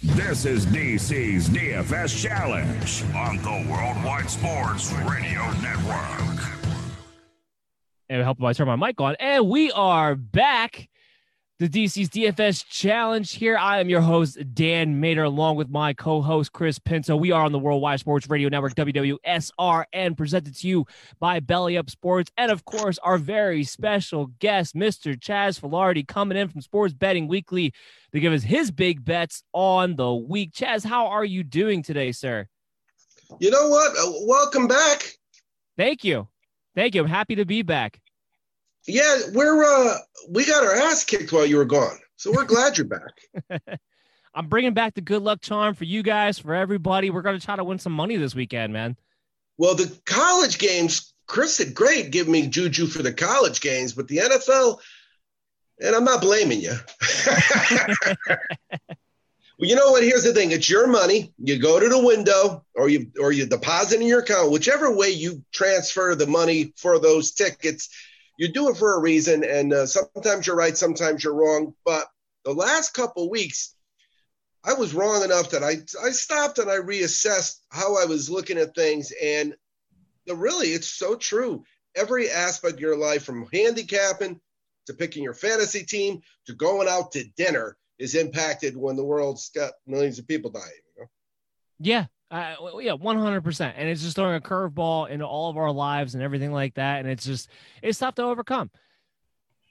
[0.03, 6.45] This is DC's DFS Challenge on the Worldwide Sports Radio Network.
[8.09, 9.15] And help if I turn my mic on.
[9.17, 10.89] And we are back.
[11.63, 13.55] The DC's DFS Challenge here.
[13.55, 17.15] I am your host, Dan Mader, along with my co host, Chris Pinto.
[17.15, 20.85] We are on the Worldwide Sports Radio Network, WWSRN, presented to you
[21.21, 22.29] by Belly Up Sports.
[22.35, 25.17] And of course, our very special guest, Mr.
[25.17, 27.73] Chaz Filardi, coming in from Sports Betting Weekly
[28.11, 30.51] to give us his big bets on the week.
[30.51, 32.45] Chaz, how are you doing today, sir?
[33.39, 33.97] You know what?
[33.97, 35.13] Uh, welcome back.
[35.77, 36.27] Thank you.
[36.75, 37.03] Thank you.
[37.03, 38.01] I'm happy to be back.
[38.87, 39.97] Yeah, we're uh
[40.29, 41.97] we got our ass kicked while you were gone.
[42.17, 43.79] So we're glad you're back.
[44.35, 47.09] I'm bringing back the good luck charm for you guys, for everybody.
[47.09, 48.97] We're going to try to win some money this weekend, man.
[49.57, 54.07] Well, the college games, Chris did great giving me juju for the college games, but
[54.07, 54.79] the NFL,
[55.79, 56.71] and I'm not blaming you.
[58.07, 58.37] well,
[59.59, 60.03] you know what?
[60.03, 61.31] Here's the thing: it's your money.
[61.37, 65.09] You go to the window, or you or you deposit in your account, whichever way
[65.09, 67.89] you transfer the money for those tickets.
[68.37, 71.75] You do it for a reason, and uh, sometimes you're right, sometimes you're wrong.
[71.85, 72.07] But
[72.45, 73.75] the last couple weeks,
[74.63, 78.57] I was wrong enough that I I stopped and I reassessed how I was looking
[78.57, 79.55] at things, and
[80.25, 81.63] the, really, it's so true.
[81.95, 84.39] Every aspect of your life, from handicapping
[84.87, 89.49] to picking your fantasy team to going out to dinner is impacted when the world's
[89.49, 90.65] got millions of people dying.
[90.95, 91.09] You know?
[91.79, 92.05] Yeah.
[92.33, 93.73] Uh, yeah, 100%.
[93.77, 96.99] And it's just throwing a curveball into all of our lives and everything like that.
[97.01, 97.47] And it's just,
[97.83, 98.71] it's tough to overcome.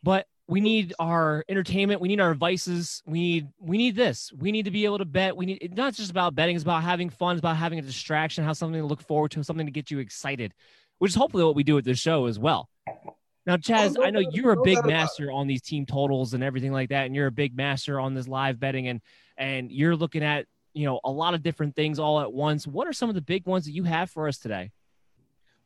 [0.05, 2.01] But we need our entertainment.
[2.01, 3.03] We need our vices.
[3.05, 4.33] We need, we need this.
[4.39, 5.37] We need to be able to bet.
[5.37, 6.55] We need, it's not just about betting.
[6.55, 7.35] It's about having fun.
[7.35, 9.99] It's about having a distraction, have something to look forward to, something to get you
[9.99, 10.55] excited,
[10.99, 12.69] which is hopefully what we do at this show as well.
[13.45, 16.71] Now, Chaz, oh, I know you're a big master on these team totals and everything
[16.71, 19.01] like that, and you're a big master on this live betting, and
[19.37, 22.67] and you're looking at you know a lot of different things all at once.
[22.67, 24.71] What are some of the big ones that you have for us today?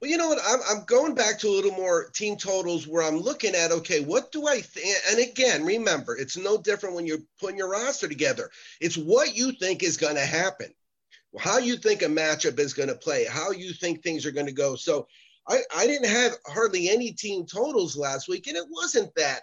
[0.00, 0.38] Well, you know what?
[0.46, 4.00] I'm, I'm going back to a little more team totals where I'm looking at okay,
[4.00, 4.96] what do I think?
[5.10, 8.50] And again, remember, it's no different when you're putting your roster together.
[8.80, 10.74] It's what you think is going to happen,
[11.38, 14.46] how you think a matchup is going to play, how you think things are going
[14.46, 14.76] to go.
[14.76, 15.06] So
[15.48, 19.42] I, I didn't have hardly any team totals last week, and it wasn't that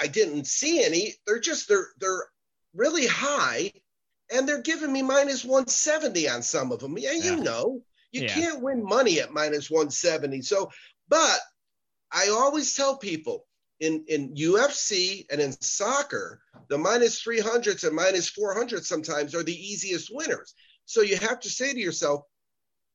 [0.00, 1.14] I didn't see any.
[1.26, 2.26] They're just they're they're
[2.74, 3.72] really high,
[4.32, 6.96] and they're giving me minus 170 on some of them.
[6.98, 7.34] Yeah, yeah.
[7.34, 7.80] you know,
[8.12, 8.34] you yeah.
[8.34, 10.42] can't win money at minus 170.
[10.42, 10.70] So,
[11.08, 11.40] but
[12.12, 13.46] I always tell people
[13.80, 19.54] in in UFC and in soccer, the minus 300s and minus 400s sometimes are the
[19.54, 20.54] easiest winners.
[20.86, 22.22] So you have to say to yourself,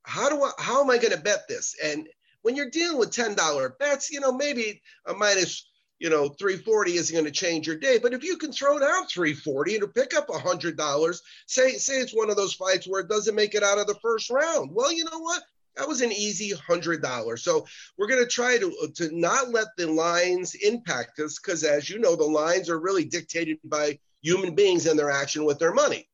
[0.03, 1.75] how do I, how am I going to bet this?
[1.83, 2.07] And
[2.41, 5.68] when you're dealing with $10 bets, you know, maybe a minus
[5.99, 7.99] you know, 340 isn't going to change your day.
[8.01, 11.95] But if you can throw down 340 and pick up a hundred dollars, say say
[11.95, 14.71] it's one of those fights where it doesn't make it out of the first round.
[14.73, 15.43] Well, you know what?
[15.75, 17.43] That was an easy hundred dollars.
[17.43, 17.65] So
[17.97, 21.99] we're going to try to to not let the lines impact us because, as you
[21.99, 26.08] know, the lines are really dictated by human beings and their action with their money.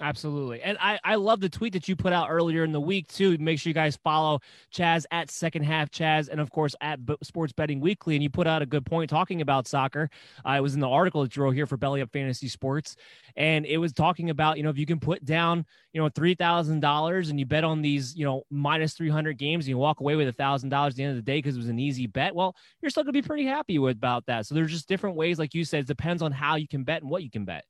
[0.00, 0.62] Absolutely.
[0.62, 3.36] And I, I love the tweet that you put out earlier in the week, too.
[3.38, 4.40] Make sure you guys follow
[4.72, 8.14] Chaz at second half Chaz and, of course, at B- Sports Betting Weekly.
[8.14, 10.08] And you put out a good point talking about soccer.
[10.46, 12.94] Uh, it was in the article that you wrote here for Belly Up Fantasy Sports.
[13.36, 17.30] And it was talking about, you know, if you can put down, you know, $3,000
[17.30, 20.28] and you bet on these, you know, minus 300 games and you walk away with
[20.36, 22.90] $1,000 at the end of the day because it was an easy bet, well, you're
[22.90, 24.46] still going to be pretty happy with about that.
[24.46, 27.02] So there's just different ways, like you said, it depends on how you can bet
[27.02, 27.64] and what you can bet.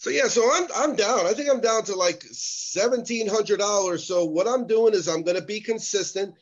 [0.00, 1.26] So yeah, so I'm I'm down.
[1.26, 4.02] I think I'm down to like seventeen hundred dollars.
[4.02, 6.34] So what I'm doing is I'm going to be consistent.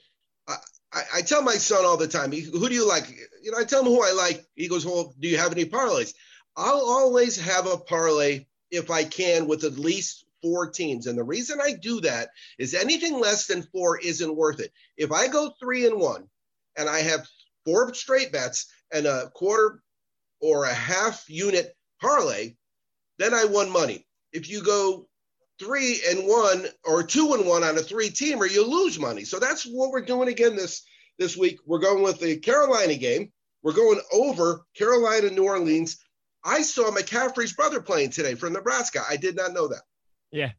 [0.47, 0.55] I,
[0.92, 3.11] I, I, tell my son all the time, who do you like?
[3.42, 4.47] You know, I tell him who I like.
[4.55, 6.14] He goes, well, do you have any parlays?
[6.57, 11.09] I'll always have a parlay if I can with at least four teams.
[11.09, 14.73] And the reason I do that is anything less than four isn't worth it.
[14.97, 16.29] If I go three and one
[16.77, 17.27] and I have
[17.64, 19.83] four straight bets and a quarter
[20.40, 22.55] or a half unit parlay,
[23.18, 24.07] then I won money.
[24.33, 25.09] If you go
[25.59, 29.24] three and one or two and one on a three teamer, you lose money.
[29.24, 30.83] So that's what we're doing again this
[31.18, 31.59] this week.
[31.66, 33.33] We're going with the Carolina game.
[33.62, 35.98] We're going over Carolina, New Orleans.
[36.44, 39.02] I saw McCaffrey's brother playing today from Nebraska.
[39.09, 39.83] I did not know that.
[40.31, 40.52] Yeah.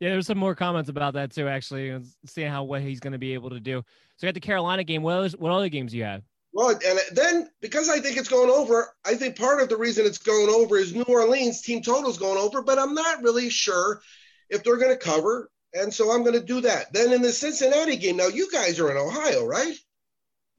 [0.00, 3.18] Yeah, there's some more comments about that too, actually, seeing how what he's going to
[3.18, 3.82] be able to do.
[4.16, 5.02] So you got the Carolina game.
[5.02, 6.22] What, what other games do you have?
[6.54, 10.06] Well, and then because I think it's going over, I think part of the reason
[10.06, 14.00] it's going over is New Orleans team total's going over, but I'm not really sure
[14.48, 15.50] if they're going to cover.
[15.74, 16.92] And so I'm going to do that.
[16.92, 19.74] Then in the Cincinnati game, now you guys are in Ohio, right?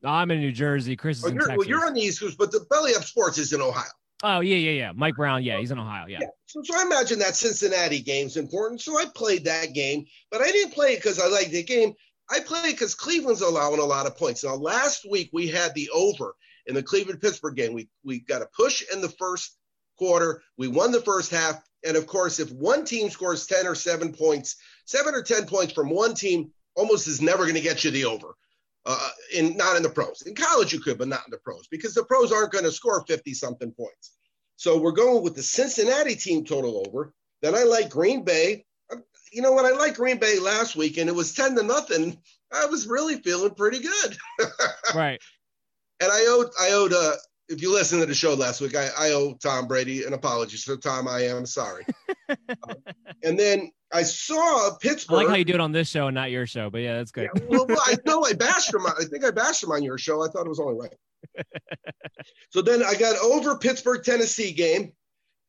[0.04, 0.98] I'm in New Jersey.
[0.98, 1.56] Chris is oh, in Texas.
[1.58, 3.86] Well, you're on the East Coast, but the Belly Up Sports is in Ohio.
[4.24, 4.92] Oh yeah, yeah, yeah.
[4.94, 6.20] Mike Brown, yeah, he's in Ohio, yeah.
[6.22, 6.28] yeah.
[6.46, 8.82] So, so I imagine that Cincinnati game's important.
[8.82, 11.94] So I played that game, but I didn't play it because I liked the game.
[12.30, 14.44] I play because Cleveland's allowing a lot of points.
[14.44, 16.36] Now last week we had the over,
[16.68, 17.74] in the Cleveland Pittsburgh game.
[17.74, 19.58] We we got a push in the first
[19.98, 20.42] quarter.
[20.58, 21.62] We won the first half.
[21.86, 25.74] And of course, if one team scores 10 or seven points, seven or 10 points
[25.74, 28.36] from one team almost is never going to get you the over.
[28.88, 30.22] Uh, in not in the pros.
[30.28, 32.72] In college, you could, but not in the pros because the pros aren't going to
[32.72, 34.14] score 50 something points.
[34.58, 37.12] So we're going with the Cincinnati team total over.
[37.42, 38.66] Then I like Green Bay.
[39.36, 42.18] You know when I like Green Bay last week, and it was 10 to nothing.
[42.54, 44.18] I was really feeling pretty good.
[44.96, 45.22] right.
[46.00, 47.16] And I owed, I owed, uh,
[47.50, 50.56] if you listened to the show last week, I, I owe Tom Brady an apology.
[50.56, 51.86] So, Tom, I am sorry.
[52.30, 52.78] um,
[53.24, 55.16] and then I saw Pittsburgh.
[55.16, 56.94] I like how you do it on this show and not your show, but yeah,
[56.94, 57.30] that's good.
[57.36, 58.86] Yeah, well, well, I know I bashed him.
[58.86, 60.24] I think I bashed him on your show.
[60.24, 61.46] I thought it was only right.
[62.52, 64.94] so then I got over Pittsburgh, Tennessee game.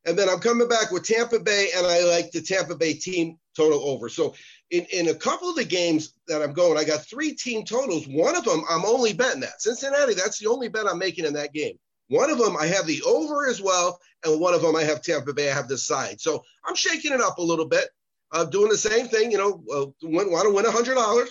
[0.07, 3.39] And then I'm coming back with Tampa Bay, and I like the Tampa Bay team
[3.57, 4.09] total over.
[4.09, 4.35] So
[4.71, 8.07] in, in a couple of the games that I'm going, I got three team totals.
[8.07, 9.63] One of them, I'm only betting that.
[9.63, 11.79] Cincinnati, that's the only bet I'm making in that game.
[12.09, 13.99] One of them, I have the over as well.
[14.25, 16.21] And one of them, I have Tampa Bay, I have the side.
[16.21, 17.89] So I'm shaking it up a little bit,
[18.33, 21.31] uh, doing the same thing, you know, uh, want to win $100,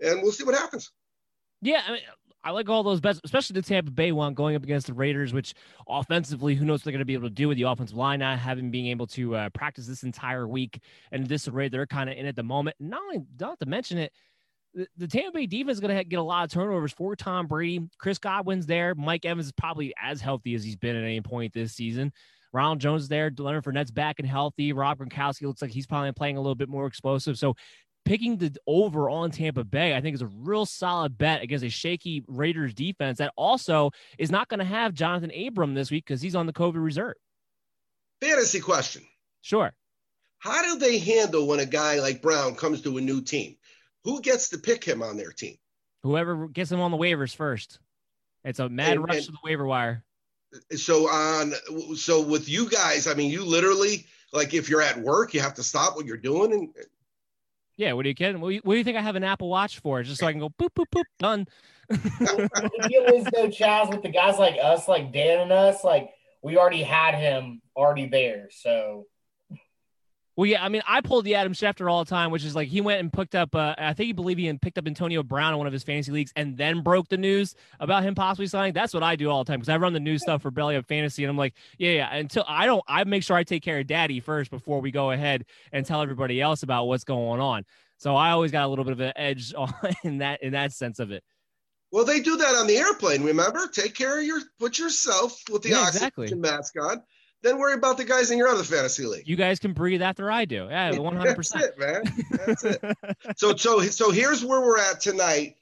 [0.00, 0.90] and we'll see what happens.
[1.60, 2.00] Yeah, I mean,
[2.44, 5.32] I like all those bets, especially the Tampa Bay one going up against the Raiders,
[5.32, 5.54] which
[5.88, 8.18] offensively, who knows what they're going to be able to do with the offensive line
[8.18, 10.80] not having being able to uh, practice this entire week
[11.12, 12.76] and disarray they're kind of in at the moment.
[12.80, 14.12] Not only, not to mention it,
[14.74, 17.46] the, the Tampa Bay defense is going to get a lot of turnovers for Tom
[17.46, 17.88] Brady.
[17.98, 18.94] Chris Godwin's there.
[18.94, 22.12] Mike Evans is probably as healthy as he's been at any point this season.
[22.52, 23.30] Ronald Jones is there.
[23.36, 24.72] Leonard Fournette's back and healthy.
[24.72, 27.38] Rob Gronkowski looks like he's probably playing a little bit more explosive.
[27.38, 27.54] So
[28.04, 31.70] picking the over on Tampa Bay, I think is a real solid bet against a
[31.70, 36.20] shaky Raiders defense that also is not going to have Jonathan Abram this week because
[36.20, 37.14] he's on the COVID reserve.
[38.20, 39.02] Fantasy question.
[39.40, 39.72] Sure.
[40.38, 43.56] How do they handle when a guy like Brown comes to a new team?
[44.04, 45.56] Who gets to pick him on their team?
[46.02, 47.78] Whoever gets him on the waivers first.
[48.44, 50.04] It's a mad and, rush and, to the waiver wire.
[50.74, 51.52] So on
[51.96, 55.54] so with you guys, I mean you literally like if you're at work, you have
[55.54, 56.68] to stop what you're doing and
[57.76, 58.40] yeah, what are you kidding?
[58.40, 60.02] What do you, what do you think I have an Apple Watch for?
[60.02, 61.46] Just so I can go boop boop boop done.
[61.90, 66.10] deal is though, Chaz, with the guys like us, like Dan and us, like
[66.42, 68.48] we already had him already there.
[68.50, 69.06] So
[70.42, 72.66] well, yeah, I mean, I pulled the Adam Schefter all the time, which is like
[72.66, 75.52] he went and picked up, uh, I think he believed he picked up Antonio Brown
[75.52, 78.72] in one of his fantasy leagues and then broke the news about him possibly signing.
[78.72, 80.74] That's what I do all the time because I run the news stuff for Belly
[80.74, 81.22] Up Fantasy.
[81.22, 83.86] And I'm like, yeah, yeah, until I don't, I make sure I take care of
[83.86, 87.64] daddy first before we go ahead and tell everybody else about what's going on.
[87.98, 90.72] So I always got a little bit of an edge on, in that, in that
[90.72, 91.22] sense of it.
[91.92, 93.22] Well, they do that on the airplane.
[93.22, 96.34] Remember, take care of your, put yourself with the Yeah, oxygen exactly.
[96.34, 97.00] mask on.
[97.42, 99.26] Then worry about the guys in your other fantasy league.
[99.26, 100.68] You guys can breathe after I do.
[100.70, 102.02] Yeah, one hundred percent, man.
[102.46, 102.82] That's it.
[103.36, 105.56] So, so, so here's where we're at tonight.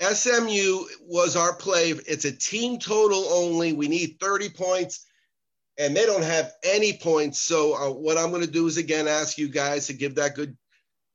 [0.00, 1.90] SMU was our play.
[1.90, 3.72] It's a team total only.
[3.72, 5.06] We need 30 points,
[5.78, 7.40] and they don't have any points.
[7.40, 10.34] So, uh, what I'm going to do is again ask you guys to give that
[10.34, 10.56] good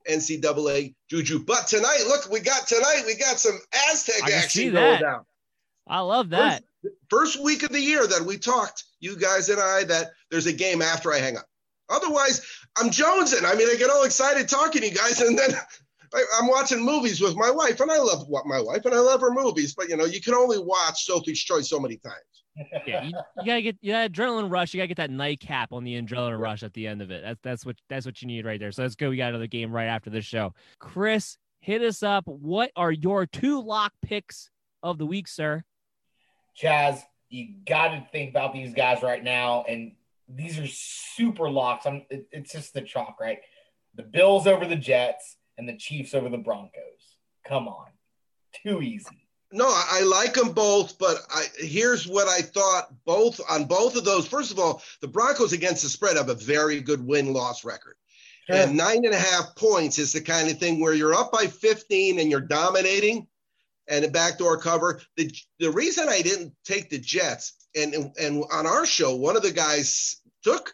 [0.09, 1.39] NCAA juju.
[1.39, 3.03] But tonight, look, we got tonight.
[3.05, 3.59] We got some
[3.91, 5.25] Aztec I action see going down.
[5.87, 6.63] I love that.
[7.09, 10.53] First week of the year that we talked, you guys and I, that there's a
[10.53, 11.45] game after I hang up.
[11.89, 12.45] Otherwise,
[12.77, 13.45] I'm jonesing.
[13.45, 15.51] I mean, I get all excited talking to you guys, and then
[16.13, 18.99] I, I'm watching movies with my wife, and I love what my wife, and I
[18.99, 19.73] love her movies.
[19.75, 22.15] But you know, you can only watch Sophie's Choice so many times.
[22.85, 24.73] Yeah, you, you gotta get yeah adrenaline rush.
[24.73, 27.23] You gotta get that nightcap on the adrenaline rush at the end of it.
[27.23, 28.73] That's that's what that's what you need right there.
[28.73, 29.09] So let's go.
[29.09, 30.53] We got another game right after this show.
[30.77, 32.25] Chris, hit us up.
[32.27, 34.49] What are your two lock picks
[34.83, 35.63] of the week, sir?
[36.55, 39.93] Chas, you got to think about these guys right now, and
[40.27, 41.85] these are super locks.
[41.85, 43.39] I'm, it, it's just the chalk, right?
[43.95, 47.17] The Bills over the Jets and the Chiefs over the Broncos.
[47.45, 47.87] Come on,
[48.63, 49.27] too easy.
[49.51, 53.95] No, I, I like them both, but I, here's what I thought both on both
[53.95, 54.27] of those.
[54.27, 57.95] First of all, the Broncos against the spread have a very good win loss record.
[58.51, 61.45] And nine and a half points is the kind of thing where you're up by
[61.45, 63.27] 15 and you're dominating
[63.89, 65.01] and a backdoor cover.
[65.17, 69.43] The, the reason I didn't take the Jets, and, and on our show, one of
[69.43, 70.73] the guys took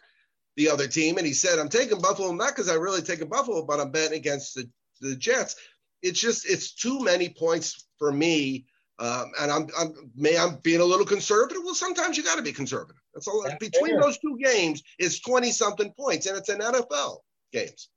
[0.56, 3.26] the other team and he said, I'm taking Buffalo, not because I really take a
[3.26, 4.68] Buffalo, but I'm betting against the,
[5.00, 5.56] the Jets.
[6.02, 8.66] It's just, it's too many points for me.
[8.98, 11.62] Um, and I'm, I'm, may I'm being a little conservative.
[11.64, 12.96] Well, sometimes you got to be conservative.
[13.12, 13.42] That's all.
[13.42, 14.00] That's Between fair.
[14.00, 17.18] those two games, it's 20 something points, and it's an NFL
[17.52, 17.90] games.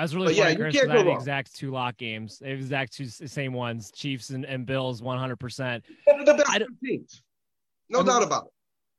[0.00, 0.74] That's really But yeah, you Chris.
[0.74, 1.16] can't 'cause I go wrong.
[1.18, 2.40] exact two lock games.
[2.44, 3.90] Exact two same ones.
[3.90, 5.84] Chiefs and, and Bills, one hundred percent.
[6.06, 7.22] The best teams.
[7.90, 8.50] No I mean- doubt about it.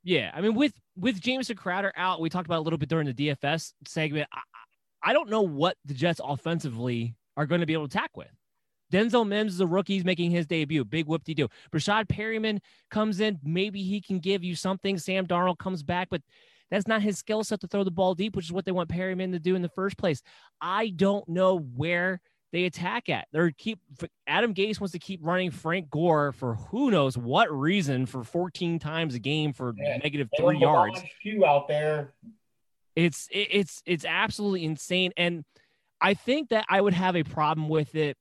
[0.03, 3.05] Yeah, I mean, with with Jamison Crowder out, we talked about a little bit during
[3.07, 4.27] the DFS segment.
[4.33, 7.97] I, I I don't know what the Jets offensively are going to be able to
[7.97, 8.29] attack with.
[8.93, 9.93] Denzel Mims is a rookie.
[9.93, 10.83] He's making his debut.
[10.85, 11.47] Big whoop de do.
[11.71, 12.59] Breshad Perryman
[12.91, 13.39] comes in.
[13.43, 14.97] Maybe he can give you something.
[14.97, 16.21] Sam Darnold comes back, but
[16.71, 18.89] that's not his skill set to throw the ball deep, which is what they want
[18.89, 20.21] Perryman to do in the first place.
[20.61, 22.21] I don't know where
[22.53, 23.27] they attack at.
[23.31, 23.79] They're keep
[24.25, 28.79] Adam Gase wants to keep running Frank Gore for who knows what reason for 14
[28.79, 29.99] times a game for Yeah,
[30.37, 31.01] three yards.
[31.25, 32.13] Le'Veon out there.
[32.95, 35.45] It's it- it's it's absolutely insane, and
[36.01, 38.17] I think that I would have a problem with it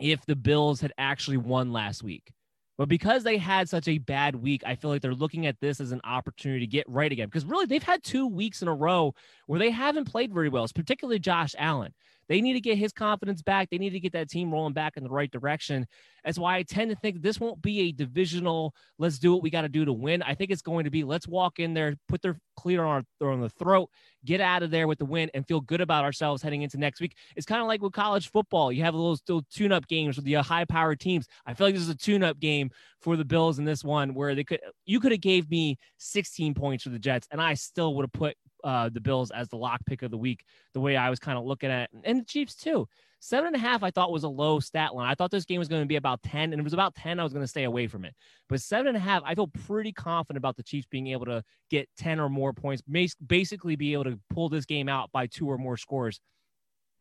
[0.00, 2.32] if the Bills had actually won last week.
[2.78, 5.80] But because they had such a bad week, I feel like they're looking at this
[5.80, 7.28] as an opportunity to get right again.
[7.28, 9.14] Because really, they've had two weeks in a row
[9.46, 11.92] where they haven't played very well, particularly Josh Allen.
[12.28, 13.68] They need to get his confidence back.
[13.70, 15.86] They need to get that team rolling back in the right direction.
[16.24, 19.50] That's why I tend to think this won't be a divisional, let's do what we
[19.50, 20.22] got to do to win.
[20.22, 23.30] I think it's going to be let's walk in there, put their clear on, our,
[23.30, 23.90] on the throat,
[24.24, 27.00] get out of there with the win, and feel good about ourselves heading into next
[27.00, 27.16] week.
[27.34, 28.70] It's kind of like with college football.
[28.70, 31.26] You have those little tune up games with the uh, high powered teams.
[31.44, 34.14] I feel like this is a tune up game for the Bills in this one
[34.14, 37.54] where they could, you could have gave me 16 points for the Jets, and I
[37.54, 40.44] still would have put uh, the Bills as the lock pick of the week,
[40.74, 42.00] the way I was kind of looking at, it.
[42.04, 42.88] and the Chiefs too.
[43.20, 45.08] Seven and a half, I thought was a low stat line.
[45.08, 47.20] I thought this game was going to be about 10, and it was about 10.
[47.20, 48.14] I was going to stay away from it.
[48.48, 51.44] But seven and a half, I feel pretty confident about the Chiefs being able to
[51.70, 52.82] get 10 or more points,
[53.24, 56.20] basically be able to pull this game out by two or more scores.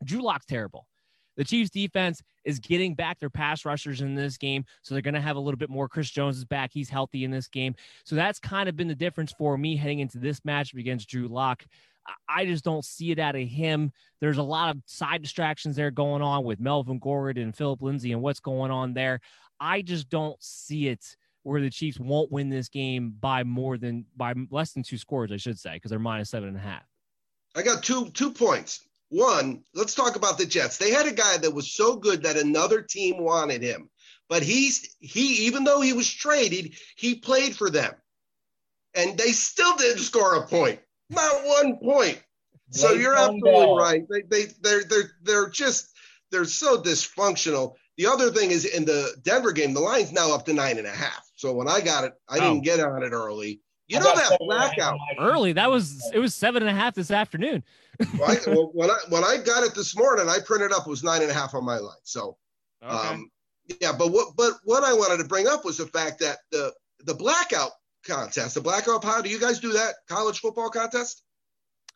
[0.04, 0.86] Drew Lock's terrible.
[1.42, 4.64] The Chiefs defense is getting back their pass rushers in this game.
[4.84, 5.90] So they're going to have a little bit more.
[5.90, 6.70] Chris Jones is back.
[6.72, 7.74] He's healthy in this game.
[8.04, 11.28] So that's kind of been the difference for me heading into this matchup against Drew
[11.28, 11.66] Lock.
[12.30, 13.92] I just don't see it out of him.
[14.20, 18.12] There's a lot of side distractions there going on with Melvin Gordon and Philip Lindsay
[18.12, 19.20] and what's going on there.
[19.60, 21.04] I just don't see it
[21.42, 25.32] where the Chiefs won't win this game by more than by less than two scores,
[25.32, 26.84] I should say, because they're minus seven and a half.
[27.56, 28.86] I got two two points.
[29.12, 30.78] One, let's talk about the Jets.
[30.78, 33.90] They had a guy that was so good that another team wanted him.
[34.30, 37.94] But he's he even though he was traded, he played for them.
[38.96, 40.80] And they still didn't score a point.
[41.10, 42.24] Not one point.
[42.70, 43.76] So you're absolutely Bell.
[43.76, 44.04] right.
[44.10, 45.90] They they they're they're they're just
[46.32, 47.74] they're so dysfunctional.
[47.98, 50.88] The other thing is in the Denver game, the line's now up to nine and
[50.88, 51.30] a half.
[51.36, 52.40] So when I got it, I Oh.
[52.54, 53.60] didn't get on it early.
[53.90, 54.98] You I know that seven and a half blackout.
[55.20, 57.62] Early, that was it was seven and a half this afternoon.
[58.18, 60.90] Well, I, well, when I when I got it this morning, I printed up it
[60.90, 61.96] was nine and a half on my line.
[62.04, 62.38] So,
[62.82, 63.30] um,
[63.82, 63.92] yeah.
[63.98, 66.74] But what but what I wanted to bring up was the fact that the
[67.06, 67.72] the blackout
[68.06, 71.24] contest, the blackout how do you guys do that college football contest?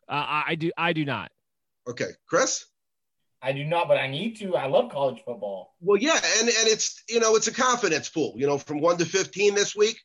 [0.08, 1.30] Uh, I I do I do not.
[1.88, 2.66] Okay, Chris.
[3.42, 4.56] I do not, but I need to.
[4.56, 5.74] I love college football.
[5.80, 8.34] Well, yeah, and and it's you know it's a confidence pool.
[8.36, 10.00] You know, from one to fifteen this week.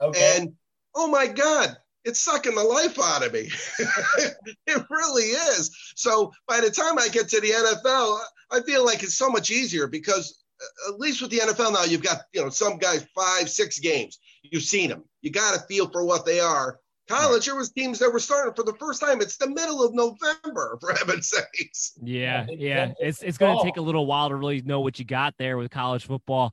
[0.00, 0.36] Okay.
[0.36, 0.52] And
[0.94, 1.76] oh my God,
[2.06, 3.50] it's sucking the life out of me.
[4.66, 5.70] it really is.
[5.96, 8.18] So by the time I get to the NFL,
[8.52, 10.42] I feel like it's so much easier because
[10.88, 13.78] uh, at least with the NFL now, you've got you know some guys five, six
[13.78, 14.18] games.
[14.42, 15.04] You've seen them.
[15.22, 16.78] You got to feel for what they are.
[17.08, 19.20] College, there was teams that were starting for the first time.
[19.20, 21.92] It's the middle of November, for heaven's sakes.
[22.02, 22.82] Yeah, Yeah, yeah.
[22.84, 25.34] it's- It's it's going to take a little while to really know what you got
[25.38, 26.52] there with college football.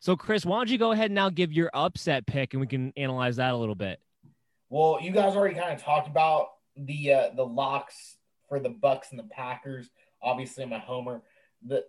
[0.00, 2.66] So, Chris, why don't you go ahead and now give your upset pick, and we
[2.66, 3.98] can analyze that a little bit.
[4.74, 8.16] Well, you guys already kind of talked about the uh, the locks
[8.48, 9.88] for the Bucks and the Packers.
[10.20, 11.22] Obviously, I'm a homer.
[11.64, 11.84] The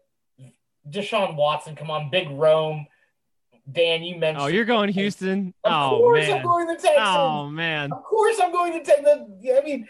[0.87, 2.85] Deshaun Watson, come on, Big Rome.
[3.71, 4.43] Dan, you mentioned.
[4.43, 5.51] Oh, you're going Houston.
[5.63, 6.37] Of oh course, man.
[6.37, 6.99] I'm going to Texans.
[6.99, 7.91] Oh man.
[7.91, 9.57] Of course, I'm going to take the.
[9.59, 9.87] I mean,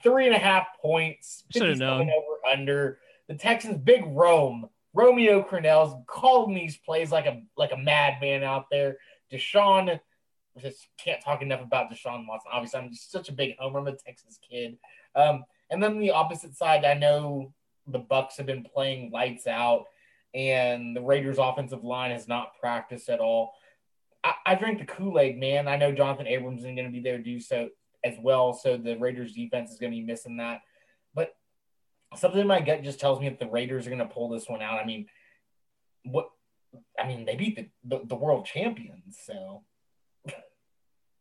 [0.00, 1.42] three and a half points.
[1.50, 2.10] Should've 57 known.
[2.16, 3.78] over under the Texans.
[3.78, 8.98] Big Rome, Romeo Crennel's calling these plays like a like a madman out there.
[9.32, 9.98] Deshaun,
[10.58, 12.50] just can't talk enough about Deshaun Watson.
[12.52, 13.78] Obviously, I'm just such a big homer.
[13.78, 14.78] I'm a Texas kid.
[15.14, 17.52] Um, and then the opposite side, I know
[17.86, 19.84] the Bucks have been playing lights out,
[20.34, 23.52] and the Raiders' offensive line has not practiced at all.
[24.22, 25.68] I, I drink the Kool Aid, man.
[25.68, 27.68] I know Jonathan Abrams isn't going to be there to do so
[28.04, 30.60] as well, so the Raiders' defense is going to be missing that.
[31.14, 31.34] But
[32.16, 34.48] something in my gut just tells me that the Raiders are going to pull this
[34.48, 34.80] one out.
[34.80, 35.06] I mean,
[36.04, 36.30] what?
[36.98, 39.64] I mean, they beat the, the, the world champions, so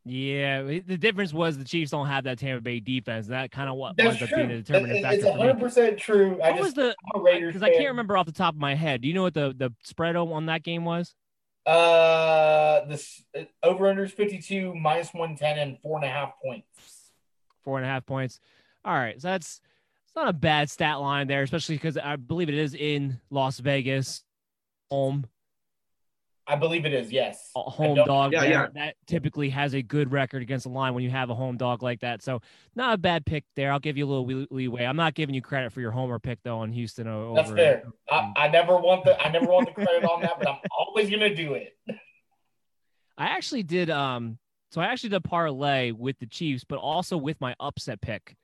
[0.10, 3.28] Yeah, the difference was the Chiefs don't have that Tampa Bay defense.
[3.28, 4.38] That kind of what that's winds up true.
[4.38, 5.18] being a determining It- factor.
[5.18, 6.41] it's 100 percent true.
[6.41, 6.95] I What was the?
[7.16, 9.01] Raiders Because I can't remember off the top of my head.
[9.01, 11.14] Do you know what the the spread on that game was?
[11.66, 13.24] Uh, this
[13.62, 16.66] over under is 52 minus 110 and four and a half points.
[17.64, 18.39] Four and a half points.
[18.84, 19.62] All right, so that's
[20.07, 23.60] it's not a bad stat line there, especially because I believe it is in Las
[23.60, 24.24] Vegas,
[24.89, 25.26] home
[26.49, 27.11] I believe it is.
[27.11, 27.51] Yes.
[27.55, 28.33] a home dog.
[28.33, 28.67] Yeah, yeah.
[28.73, 31.83] That typically has a good record against the line when you have a home dog
[31.83, 32.23] like that.
[32.23, 32.41] So
[32.75, 33.71] not a bad pick there.
[33.71, 34.83] I'll give you a little wee- leeway.
[34.85, 37.07] I'm not giving you credit for your homer pick though on Houston.
[37.07, 37.83] o- That's fair.
[38.09, 41.09] I, I never want the I never want the credit on that, but I'm always
[41.11, 41.75] gonna do it.
[43.17, 44.37] I actually did um
[44.71, 48.35] so I actually did parlay with the Chiefs, but also with my upset pick,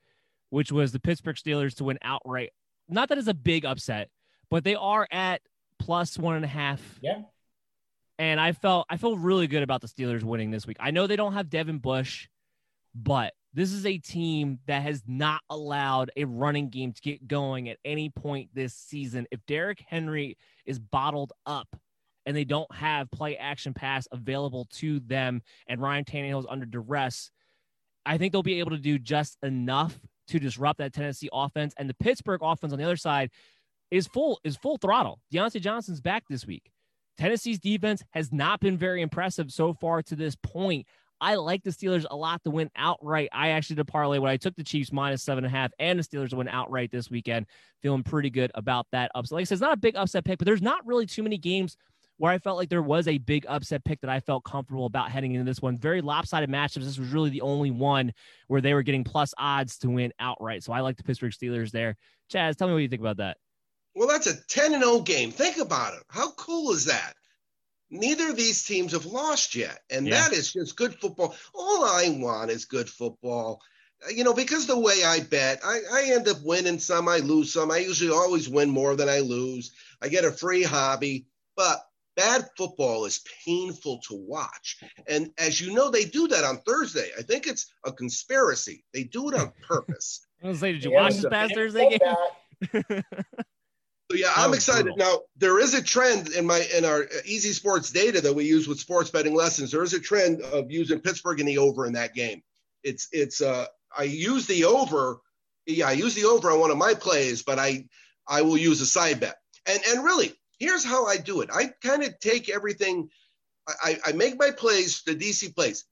[0.50, 2.50] which was the Pittsburgh Steelers to win outright.
[2.88, 4.10] Not that it's a big upset,
[4.50, 5.40] but they are at
[5.78, 6.80] plus one and a half.
[7.02, 7.22] Yeah.
[8.18, 10.78] And I felt I feel really good about the Steelers winning this week.
[10.80, 12.28] I know they don't have Devin Bush,
[12.94, 17.68] but this is a team that has not allowed a running game to get going
[17.68, 19.26] at any point this season.
[19.30, 20.36] If Derrick Henry
[20.66, 21.68] is bottled up
[22.26, 26.66] and they don't have play action pass available to them and Ryan Tannehill is under
[26.66, 27.30] duress,
[28.04, 29.98] I think they'll be able to do just enough
[30.28, 31.72] to disrupt that Tennessee offense.
[31.78, 33.30] And the Pittsburgh offense on the other side
[33.90, 35.20] is full is full throttle.
[35.32, 36.70] Diontae Johnson's back this week.
[37.18, 40.86] Tennessee's defense has not been very impressive so far to this point.
[41.20, 43.30] I like the Steelers a lot to win outright.
[43.32, 45.98] I actually did parlay when I took the Chiefs minus seven and a half and
[45.98, 47.46] the Steelers win outright this weekend.
[47.80, 49.36] Feeling pretty good about that upset.
[49.36, 51.38] Like I said, it's not a big upset pick, but there's not really too many
[51.38, 51.76] games
[52.18, 55.10] where I felt like there was a big upset pick that I felt comfortable about
[55.10, 55.76] heading into this one.
[55.76, 56.84] Very lopsided matchups.
[56.84, 58.12] This was really the only one
[58.48, 60.64] where they were getting plus odds to win outright.
[60.64, 61.96] So I like the Pittsburgh Steelers there.
[62.30, 63.36] Chas, tell me what you think about that.
[63.96, 65.30] Well, that's a 10 and 0 game.
[65.30, 66.02] Think about it.
[66.10, 67.14] How cool is that?
[67.88, 69.78] Neither of these teams have lost yet.
[69.90, 70.28] And Yeah.
[70.28, 71.34] that is just good football.
[71.54, 73.62] All I want is good football.
[74.04, 77.18] Uh, You know, because the way I bet, I, I end up winning some, I
[77.18, 77.70] lose some.
[77.70, 79.72] I usually always win more than I lose.
[80.02, 81.26] I get a free hobby,
[81.56, 81.82] but
[82.16, 84.82] bad football is painful to watch.
[85.06, 87.10] And as you know, they do that on Thursday.
[87.18, 88.84] I think it's a conspiracy.
[88.92, 90.26] They do it on purpose.
[90.42, 93.02] I was gonna say, did you Yeah, watch this past Thursday game?
[94.18, 94.84] yeah, I'm excited.
[94.84, 94.98] brutal.
[94.98, 98.68] Now there is a trend in my in our Easy Sports data that we use
[98.68, 99.70] with sports betting lessons.
[99.70, 102.42] There is a trend of using Pittsburgh in the over in that game.
[102.82, 105.20] It's it's uh I use the over.
[105.66, 107.86] Yeah, I use the over on one of my plays, but I
[108.28, 109.36] I will use a side bet.
[109.66, 111.50] And and really, here's how I do it.
[111.52, 113.08] I kind of take everything.
[113.68, 115.84] I, I I make my plays, the DC plays.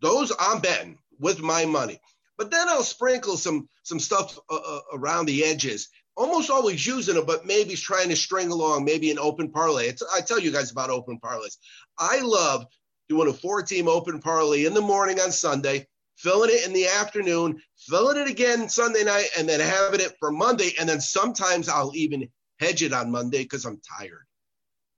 [0.00, 2.00] Those I'm betting with my money.
[2.38, 7.14] But then I'll sprinkle some some stuff uh, uh, around the edges almost always using
[7.14, 9.86] them, but maybe trying to string along, maybe an open parlay.
[9.88, 11.56] It's, I tell you guys about open parlays.
[11.98, 12.66] I love
[13.08, 15.86] doing a four team open parlay in the morning on Sunday,
[16.16, 20.30] filling it in the afternoon, filling it again Sunday night, and then having it for
[20.30, 20.72] Monday.
[20.78, 24.26] And then sometimes I'll even hedge it on Monday because I'm tired.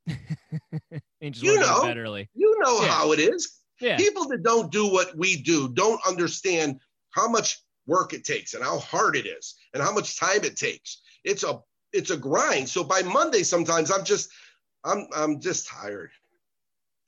[1.20, 2.00] You wanna go to know.
[2.02, 2.28] early.
[2.34, 2.88] You know Yeah.
[2.88, 3.60] how it is.
[3.80, 3.96] Yeah.
[3.96, 8.62] People that don't do what we do don't understand how much work it takes and
[8.62, 11.02] how hard it is and how much time it takes.
[11.24, 11.60] It's a
[11.92, 12.68] it's a grind.
[12.68, 14.30] So by Monday, sometimes I'm just
[14.84, 16.10] I'm I'm just tired.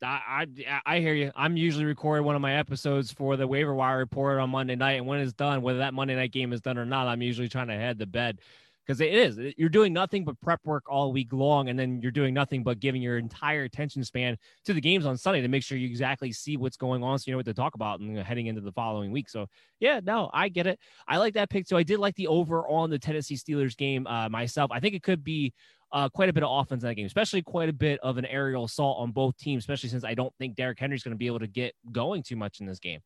[0.02, 1.32] I, I, I hear you.
[1.34, 4.98] I'm usually recording one of my episodes for the waiver wire report on Monday night,
[4.98, 7.48] and when it's done, whether that Monday night game is done or not, I'm usually
[7.48, 8.38] trying to head to bed
[8.84, 9.54] because it is.
[9.56, 12.80] You're doing nothing but prep work all week long, and then you're doing nothing but
[12.80, 16.32] giving your entire attention span to the games on Sunday to make sure you exactly
[16.32, 18.72] see what's going on, so you know what to talk about and heading into the
[18.72, 19.28] following week.
[19.28, 19.46] So
[19.80, 20.78] yeah, no, I get it.
[21.08, 21.66] I like that pick.
[21.66, 24.70] So I did like the over on the Tennessee Steelers game uh, myself.
[24.70, 25.52] I think it could be
[25.92, 28.26] uh, quite a bit of offense in that game, especially quite a bit of an
[28.26, 31.28] aerial assault on both teams, especially since I don't think Derrick Henry's going to be
[31.28, 33.00] able to get going too much in this game.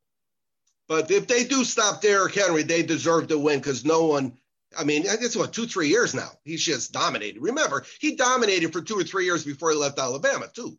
[0.88, 4.38] But if they do stop Derrick Henry, they deserve to win because no one.
[4.76, 6.30] I mean, it's what two, three years now.
[6.44, 7.40] He's just dominated.
[7.40, 10.78] Remember, he dominated for two or three years before he left Alabama, too.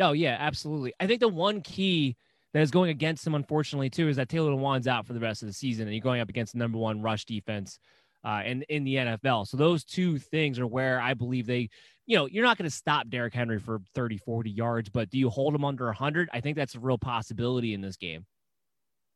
[0.00, 0.92] Oh yeah, absolutely.
[1.00, 2.16] I think the one key
[2.52, 5.42] that is going against him, unfortunately, too, is that Taylor Lewan's out for the rest
[5.42, 7.78] of the season, and you're going up against the number one rush defense
[8.24, 9.46] uh, in in the NFL.
[9.46, 11.68] So those two things are where I believe they,
[12.06, 15.18] you know, you're not going to stop Derrick Henry for 30, 40 yards, but do
[15.18, 16.28] you hold him under 100?
[16.32, 18.26] I think that's a real possibility in this game.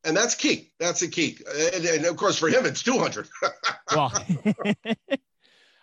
[0.04, 0.70] And that's key.
[0.78, 1.38] That's a key.
[1.74, 3.28] And, and of course, for him, it's 200.
[3.94, 4.12] well,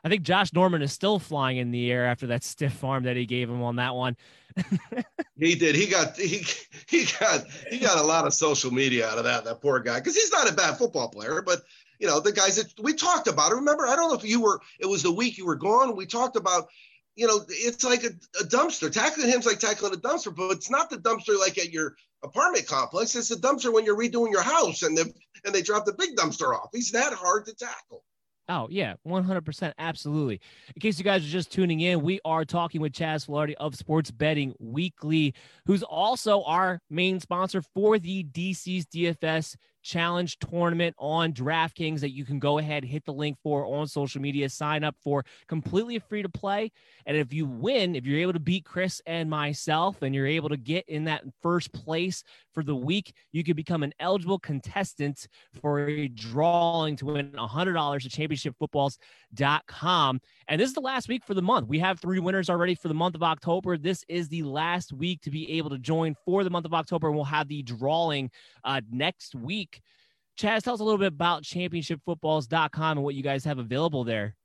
[0.04, 3.18] I think Josh Norman is still flying in the air after that stiff arm that
[3.18, 4.16] he gave him on that one.
[5.38, 5.76] he did.
[5.76, 6.46] He got he
[6.88, 9.44] he got he got a lot of social media out of that.
[9.44, 11.62] That poor guy, because he's not a bad football player, but
[12.00, 13.52] you know, the guys that we talked about.
[13.52, 15.96] Remember, I don't know if you were, it was the week you were gone.
[15.96, 16.68] We talked about,
[17.16, 18.92] you know, it's like a, a dumpster.
[18.92, 21.96] Tackling him's like tackling a dumpster, but it's not the dumpster like at your
[22.26, 23.16] apartment complex.
[23.16, 25.12] It's the dumpster when you're redoing your house and the
[25.46, 26.70] and they drop the big dumpster off.
[26.74, 28.04] He's that hard to tackle.
[28.48, 29.74] Oh, yeah, 100%.
[29.80, 30.40] Absolutely.
[30.76, 33.76] In case you guys are just tuning in, we are talking with Chas Filardi of
[33.76, 35.34] Sports Betting Weekly,
[35.66, 39.56] who's also our main sponsor for the DC's DFS
[39.86, 44.22] challenge tournament on DraftKings that you can go ahead, hit the link for on social
[44.22, 46.72] media, sign up for completely free to play.
[47.06, 50.50] And if you win, if you're able to beat Chris and myself and you're able
[50.50, 52.24] to get in that first place
[52.56, 55.28] for the week, you could become an eligible contestant
[55.62, 60.22] for a drawing to win $100 at championshipfootballs.com.
[60.48, 61.68] And this is the last week for the month.
[61.68, 63.78] We have three winners already for the month of October.
[63.78, 67.10] This is the last week to be able to join for the month of October.
[67.10, 68.32] And we'll have the drawing
[68.64, 69.84] uh, next week
[70.38, 74.36] Chas, tell us a little bit about championshipfootballs.com and what you guys have available there.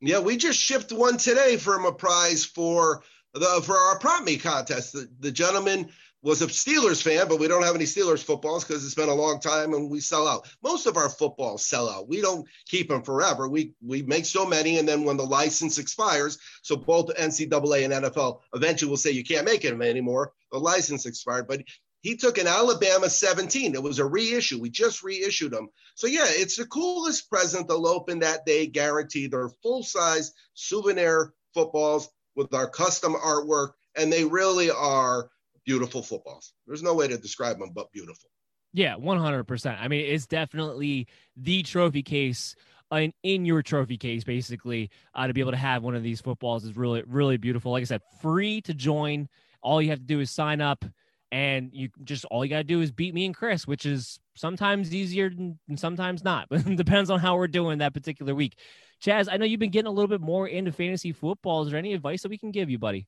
[0.00, 3.02] Yeah, we just shipped one today from a prize for
[3.34, 4.92] the for our prop me contest.
[4.92, 5.90] The, the gentleman
[6.22, 9.14] was a Steelers fan, but we don't have any Steelers footballs because it's been a
[9.14, 10.48] long time and we sell out.
[10.62, 12.08] Most of our footballs sell out.
[12.08, 13.48] We don't keep them forever.
[13.48, 18.04] We we make so many, and then when the license expires, so both NCAA and
[18.04, 20.32] NFL eventually will say you can't make them anymore.
[20.50, 21.62] The license expired, but
[22.00, 23.74] he took an Alabama 17.
[23.74, 24.60] It was a reissue.
[24.60, 25.68] We just reissued them.
[25.94, 29.32] So yeah, it's the coolest present they'll open that day, guaranteed.
[29.32, 35.28] They're full size souvenir footballs with our custom artwork, and they really are
[35.68, 36.54] beautiful footballs.
[36.66, 38.30] There's no way to describe them but beautiful.
[38.72, 39.78] Yeah, 100%.
[39.78, 42.56] I mean, it's definitely the trophy case
[42.90, 46.22] in, in your trophy case, basically, uh, to be able to have one of these
[46.22, 47.70] footballs is really, really beautiful.
[47.70, 49.28] Like I said, free to join.
[49.60, 50.86] All you have to do is sign up
[51.30, 54.18] and you just all you got to do is beat me and Chris, which is
[54.36, 58.58] sometimes easier and sometimes not, but depends on how we're doing that particular week.
[59.00, 61.62] Chas, I know you've been getting a little bit more into fantasy football.
[61.62, 63.06] Is there any advice that we can give you, buddy?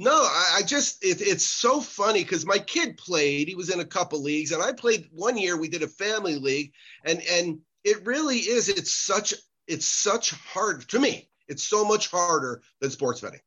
[0.00, 3.48] No, I, I just it, it's so funny because my kid played.
[3.48, 5.56] He was in a couple leagues, and I played one year.
[5.56, 6.72] We did a family league,
[7.04, 8.68] and and it really is.
[8.68, 9.34] It's such
[9.66, 11.28] it's such hard to me.
[11.48, 13.40] It's so much harder than sports betting.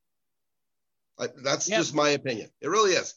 [1.44, 1.80] that's yep.
[1.80, 2.50] just my opinion.
[2.60, 3.16] It really is.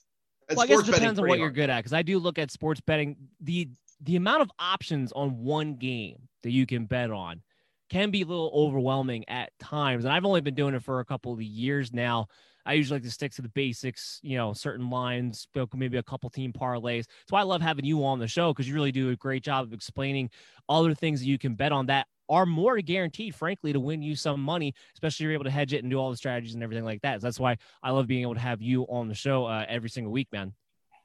[0.48, 1.40] And well, I guess it depends on what hard.
[1.40, 3.16] you're good at because I do look at sports betting.
[3.40, 3.68] The
[4.00, 7.42] the amount of options on one game that you can bet on
[7.90, 10.04] can be a little overwhelming at times.
[10.04, 12.28] And I've only been doing it for a couple of years now.
[12.66, 16.30] I usually like to stick to the basics, you know, certain lines, maybe a couple
[16.30, 17.06] team parlays.
[17.28, 19.66] So I love having you on the show because you really do a great job
[19.66, 20.30] of explaining
[20.68, 24.16] other things that you can bet on that are more guaranteed, frankly, to win you
[24.16, 26.62] some money, especially if you're able to hedge it and do all the strategies and
[26.62, 27.20] everything like that.
[27.20, 29.90] So that's why I love being able to have you on the show uh, every
[29.90, 30.54] single week, man.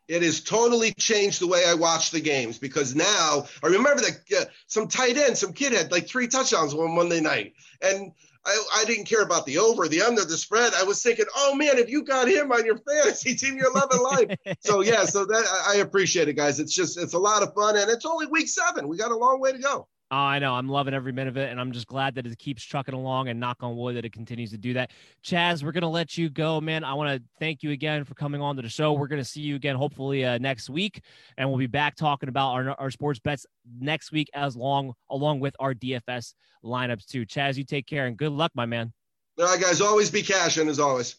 [0.07, 4.19] It has totally changed the way I watch the games because now I remember that
[4.35, 7.53] uh, some tight end, some kid had like three touchdowns one Monday night,
[7.83, 8.11] and
[8.45, 10.73] I, I didn't care about the over, the under, the spread.
[10.73, 14.01] I was thinking, oh man, if you got him on your fantasy team, you're loving
[14.01, 14.37] life.
[14.61, 16.59] so yeah, so that I appreciate it, guys.
[16.59, 18.87] It's just it's a lot of fun, and it's only week seven.
[18.87, 19.87] We got a long way to go.
[20.11, 20.55] Oh, I know.
[20.55, 23.27] I'm loving every minute of it, and I'm just glad that it keeps trucking along.
[23.27, 24.89] And knock on wood that it continues to do that.
[25.21, 26.83] Chas, we're gonna let you go, man.
[26.83, 28.93] I want to thank you again for coming on to the show.
[28.93, 31.01] We're gonna see you again, hopefully uh, next week,
[31.37, 33.45] and we'll be back talking about our, our sports bets
[33.79, 36.33] next week, as long along with our DFS
[36.63, 37.25] lineups too.
[37.25, 38.91] Chas, you take care and good luck, my man.
[39.37, 39.79] All right, guys.
[39.79, 41.15] Always be cashing as always.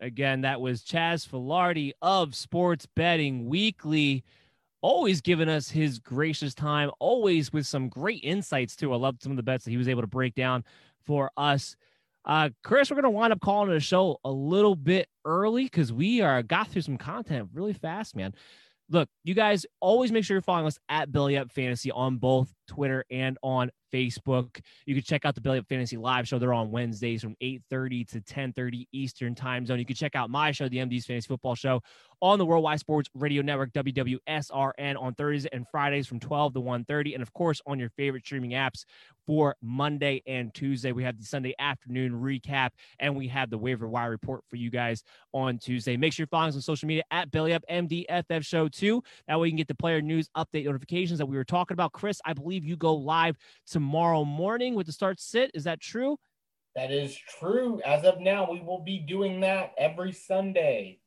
[0.00, 4.24] Again, that was Chas Filardi of Sports Betting Weekly,
[4.80, 8.92] always giving us his gracious time, always with some great insights too.
[8.92, 10.64] I love some of the bets that he was able to break down
[11.04, 11.76] for us.
[12.24, 16.22] Uh, Chris, we're gonna wind up calling the show a little bit early because we
[16.22, 18.34] are got through some content really fast, man.
[18.88, 22.52] Look, you guys always make sure you're following us at Belly Up Fantasy on both
[22.70, 24.60] Twitter and on Facebook.
[24.86, 26.38] You can check out the Belly Up Fantasy Live show.
[26.38, 29.80] They're on Wednesdays from 8:30 to 10:30 Eastern Time Zone.
[29.80, 31.82] You can check out my show, the MD's Fantasy Football Show,
[32.22, 37.14] on the Worldwide Sports Radio Network WWSRN on Thursdays and Fridays from 12 to 1:30,
[37.14, 38.84] and of course on your favorite streaming apps
[39.26, 40.92] for Monday and Tuesday.
[40.92, 44.70] We have the Sunday afternoon recap, and we have the waiver wire report for you
[44.70, 45.02] guys
[45.32, 45.96] on Tuesday.
[45.96, 49.02] Make sure you're following us on social media at Belly Up MDFF Show too.
[49.26, 51.92] That way you can get the player news update notifications that we were talking about.
[51.92, 53.36] Chris, I believe you go live
[53.66, 55.50] tomorrow morning with the start sit.
[55.54, 56.18] Is that true?
[56.76, 57.80] That is true.
[57.84, 60.98] As of now, we will be doing that every Sunday.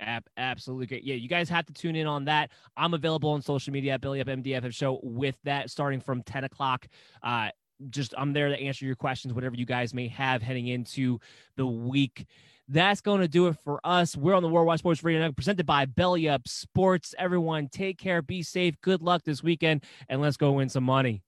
[0.00, 1.04] App, absolutely great.
[1.04, 2.50] Yeah, you guys have to tune in on that.
[2.76, 6.44] I'm available on social media at Belly Up MDFF Show with that starting from 10
[6.44, 6.86] o'clock.
[7.22, 7.50] Uh,
[7.90, 11.18] just I'm there to answer your questions, whatever you guys may have heading into
[11.56, 12.26] the week.
[12.72, 14.16] That's going to do it for us.
[14.16, 17.14] We're on the Worldwide Sports Radio Network, presented by Belly Up Sports.
[17.18, 21.22] Everyone, take care, be safe, good luck this weekend, and let's go win some money.